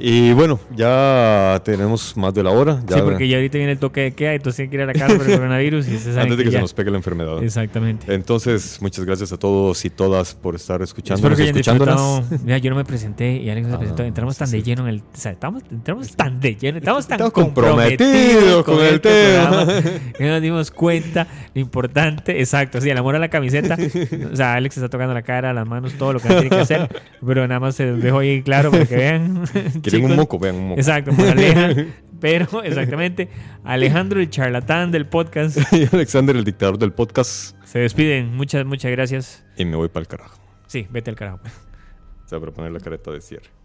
[0.00, 2.80] Y bueno, ya tenemos más de la hora.
[2.86, 4.86] Ya, sí, porque ya ahorita viene el toque de queda, entonces tienen que ir a
[4.86, 7.42] la casa por el coronavirus y antes de que, se nos pegue la enfermedad.
[7.42, 8.14] Exactamente.
[8.14, 11.97] Entonces, muchas gracias a todos y todas por estar escuchándonos, escuchándonos.
[11.98, 12.42] Disfrutado.
[12.44, 14.02] Mira, yo no me presenté y Alex se Ah, presentó.
[14.02, 14.98] no, Entramos tan de lleno en el.
[15.00, 19.66] O sea, estamos, entramos tan de lleno, estamos tan Estamos comprometidos comprometidos con el tema.
[20.16, 22.38] que no nos dimos cuenta lo importante.
[22.40, 23.76] Exacto, sí, el amor a la camiseta.
[24.32, 26.88] O sea, Alex está tocando la cara, las manos, todo lo que tiene que hacer.
[27.26, 29.44] Pero nada más se los dejo ahí claro para que vean.
[29.82, 30.80] Quieren un moco, vean un moco.
[30.80, 31.70] Exacto, moraleja.
[32.20, 33.28] Pero, exactamente,
[33.62, 37.54] Alejandro, el charlatán del podcast, Y Alexander, el dictador del podcast.
[37.64, 38.34] se despiden.
[38.34, 39.44] Muchas, muchas gracias.
[39.56, 40.36] Y me voy para el carajo.
[40.66, 41.38] Sí, vete al carajo.
[42.28, 42.32] Pues.
[42.32, 43.57] O sea, para poner la careta de cierre.